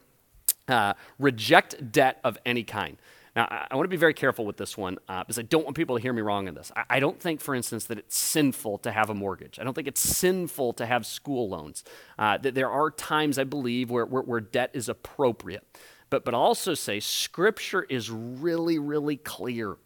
uh, 0.68 0.94
reject 1.18 1.90
debt 1.90 2.20
of 2.22 2.38
any 2.44 2.62
kind. 2.62 2.98
Now, 3.38 3.66
I, 3.70 3.76
want 3.76 3.84
to 3.84 3.88
be 3.88 3.96
very 3.96 4.14
careful 4.14 4.44
with 4.44 4.56
this 4.56 4.76
one 4.76 4.98
uh, 5.08 5.22
because 5.22 5.38
I 5.38 5.42
don't 5.42 5.62
want 5.62 5.76
people 5.76 5.94
to 5.94 6.02
hear 6.02 6.12
me 6.12 6.22
wrong 6.22 6.48
in 6.48 6.54
this. 6.56 6.72
I, 6.74 6.82
I, 6.90 6.98
don't 6.98 7.20
think, 7.20 7.40
for 7.40 7.54
instance, 7.54 7.84
that 7.84 7.96
it's 7.96 8.18
sinful 8.18 8.78
to 8.78 8.90
have 8.90 9.10
a 9.10 9.14
mortgage. 9.14 9.60
I 9.60 9.62
don't 9.62 9.74
think 9.74 9.86
it's 9.86 10.00
sinful 10.00 10.72
to 10.72 10.84
have 10.84 11.06
school 11.06 11.48
loans. 11.48 11.84
Uh, 12.18 12.38
that 12.38 12.56
there 12.56 12.68
are 12.68 12.90
times, 12.90 13.38
I 13.38 13.44
believe, 13.44 13.92
where, 13.92 14.04
where, 14.04 14.22
where 14.22 14.40
debt 14.40 14.72
is 14.74 14.88
appropriate. 14.88 15.64
But, 16.10 16.24
but 16.24 16.34
I 16.34 16.36
also 16.36 16.74
say 16.74 16.98
Scripture 16.98 17.84
is 17.84 18.10
really, 18.10 18.80
really 18.80 19.16
clear 19.16 19.76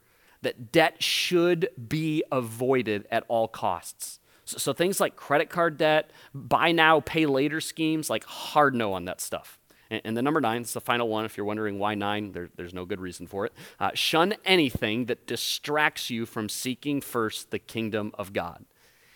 that 0.40 0.72
debt 0.72 1.02
should 1.02 1.68
be 1.90 2.24
avoided 2.32 3.06
at 3.10 3.24
all 3.28 3.48
costs. 3.48 4.18
So, 4.46 4.56
so, 4.56 4.72
things 4.72 4.98
like 4.98 5.14
credit 5.14 5.50
card 5.50 5.76
debt, 5.76 6.10
buy 6.34 6.72
now, 6.72 7.00
pay 7.00 7.26
later 7.26 7.60
schemes, 7.60 8.08
like 8.08 8.24
hard 8.24 8.74
no 8.74 8.94
on 8.94 9.04
that 9.04 9.20
stuff. 9.20 9.58
And, 9.92 10.00
and 10.04 10.16
the 10.16 10.22
number 10.22 10.40
nine 10.40 10.62
is 10.62 10.72
the 10.72 10.80
final 10.80 11.06
one. 11.06 11.26
If 11.26 11.36
you're 11.36 11.44
wondering 11.44 11.78
why 11.78 11.94
nine, 11.94 12.32
there, 12.32 12.48
there's 12.56 12.72
no 12.72 12.86
good 12.86 13.00
reason 13.00 13.26
for 13.26 13.44
it. 13.44 13.52
Uh, 13.78 13.90
shun 13.92 14.34
anything 14.44 15.04
that 15.04 15.26
distracts 15.26 16.08
you 16.08 16.24
from 16.24 16.48
seeking 16.48 17.02
first 17.02 17.50
the 17.50 17.58
kingdom 17.58 18.12
of 18.14 18.32
God. 18.32 18.64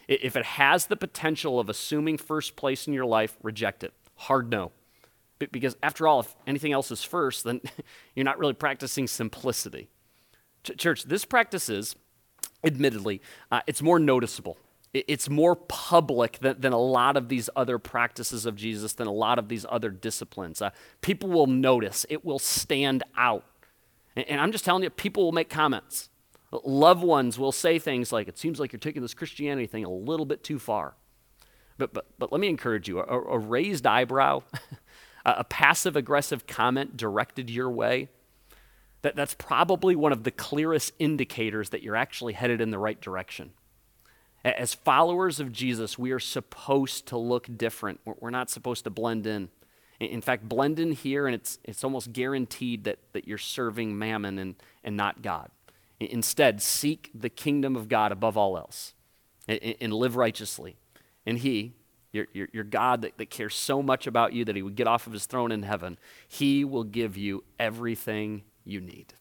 If 0.07 0.37
it 0.37 0.45
has 0.45 0.87
the 0.87 0.97
potential 0.97 1.59
of 1.59 1.69
assuming 1.69 2.19
first 2.19 2.55
place 2.55 2.87
in 2.87 2.93
your 2.93 3.07
life, 3.07 3.37
reject 3.43 3.83
it. 3.83 3.93
Hard 4.17 4.51
no. 4.51 4.71
Because 5.39 5.77
after 5.83 6.07
all, 6.07 6.21
if 6.21 6.37
anything 6.47 6.73
else 6.73 6.91
is 6.91 7.03
first, 7.03 7.45
then 7.45 7.63
you're 8.15 8.25
not 8.25 8.39
really 8.39 8.53
practicing 8.53 9.07
simplicity. 9.07 9.89
Ch- 10.63 10.77
church, 10.77 11.05
this 11.05 11.25
practice 11.25 11.69
is, 11.69 11.97
admittedly, 12.63 13.23
uh, 13.51 13.63
it's 13.67 13.83
more 13.83 13.99
noticeable 13.99 14.59
it's 14.93 15.29
more 15.29 15.57
public 15.57 16.39
than, 16.41 16.61
than 16.61 16.73
a 16.73 16.79
lot 16.79 17.17
of 17.17 17.29
these 17.29 17.51
other 17.55 17.79
practices 17.79 18.47
of 18.47 18.57
Jesus, 18.57 18.95
than 18.95 19.07
a 19.07 19.13
lot 19.13 19.39
of 19.39 19.49
these 19.49 19.67
other 19.69 19.91
disciplines. 19.91 20.63
Uh, 20.63 20.71
people 21.01 21.29
will 21.29 21.47
notice, 21.47 22.07
it 22.09 22.25
will 22.25 22.39
stand 22.39 23.03
out. 23.17 23.45
And, 24.15 24.29
and 24.29 24.41
I'm 24.41 24.53
just 24.53 24.65
telling 24.65 24.83
you, 24.83 24.91
people 24.91 25.25
will 25.25 25.33
make 25.33 25.51
comments. 25.51 26.09
Loved 26.65 27.03
ones 27.03 27.39
will 27.39 27.53
say 27.53 27.79
things 27.79 28.13
like, 28.13 28.29
It 28.29 28.39
seems 28.39 28.59
like 28.59 28.73
you're 28.73 28.81
taking 28.81 29.03
this 29.03 29.15
Christianity 29.15 29.67
thing 29.67 29.85
a 29.85 29.91
little 29.91 30.27
bit 30.27 30.43
too 30.43 30.59
far. 30.59 30.95
But, 31.79 31.93
but, 31.93 32.07
but 32.19 32.33
let 32.33 32.41
me 32.41 32.49
encourage 32.49 32.89
you 32.89 33.01
a, 33.01 33.03
a 33.03 33.39
raised 33.39 33.87
eyebrow, 33.87 34.43
a 35.27 35.45
passive 35.45 35.97
aggressive 35.97 36.47
comment 36.47 36.97
directed 36.97 37.51
your 37.51 37.71
way, 37.71 38.09
that, 39.03 39.15
that's 39.15 39.35
probably 39.35 39.95
one 39.95 40.13
of 40.13 40.25
the 40.25 40.31
clearest 40.31 40.93
indicators 40.99 41.71
that 41.71 41.83
you're 41.83 41.97
actually 41.97 42.33
headed 42.33 42.61
in 42.61 42.71
the 42.71 42.79
right 42.79 43.01
direction. 43.01 43.53
As 44.45 44.75
followers 44.75 45.41
of 45.41 45.53
Jesus, 45.53 45.99
we 45.99 46.13
are 46.13 46.21
supposed 46.21 47.07
to 47.07 47.19
look 47.19 47.49
different. 47.57 48.01
We're 48.05 48.31
not 48.31 48.51
supposed 48.51 48.85
to 48.85 48.91
blend 48.91 49.27
in. 49.27 49.49
In 49.99 50.21
fact, 50.21 50.49
blend 50.49 50.79
in 50.79 50.93
here, 50.93 51.27
and 51.27 51.35
it's, 51.35 51.59
it's 51.65 51.83
almost 51.83 52.13
guaranteed 52.13 52.85
that, 52.85 52.99
that 53.13 53.27
you're 53.27 53.39
serving 53.39 53.99
mammon 53.99 54.39
and, 54.39 54.55
and 54.85 54.97
not 54.97 55.23
God. 55.23 55.51
Instead, 55.99 56.61
seek 56.61 57.11
the 57.15 57.31
kingdom 57.31 57.75
of 57.77 57.89
God 57.89 58.13
above 58.13 58.37
all 58.37 58.59
else 58.59 58.95
and, 59.49 59.77
and 59.81 59.93
live 59.93 60.17
righteously. 60.17 60.77
And 61.25 61.39
He, 61.39 61.73
your, 62.17 62.27
your, 62.33 62.49
your 62.53 62.65
God 62.65 63.03
that, 63.03 63.17
that 63.19 63.31
cares 63.31 63.55
so 63.55 63.83
much 63.83 64.07
about 64.07 64.33
you 64.33 64.45
that 64.47 64.57
he 64.57 64.63
would 64.63 64.75
get 64.75 64.87
off 64.87 65.07
of 65.07 65.13
his 65.13 65.27
throne 65.27 65.53
in 65.53 65.63
heaven, 65.63 65.99
he 66.27 66.65
will 66.65 66.85
give 66.85 67.17
you 67.17 67.45
everything 67.59 68.43
you 68.65 68.81
need. 68.81 69.15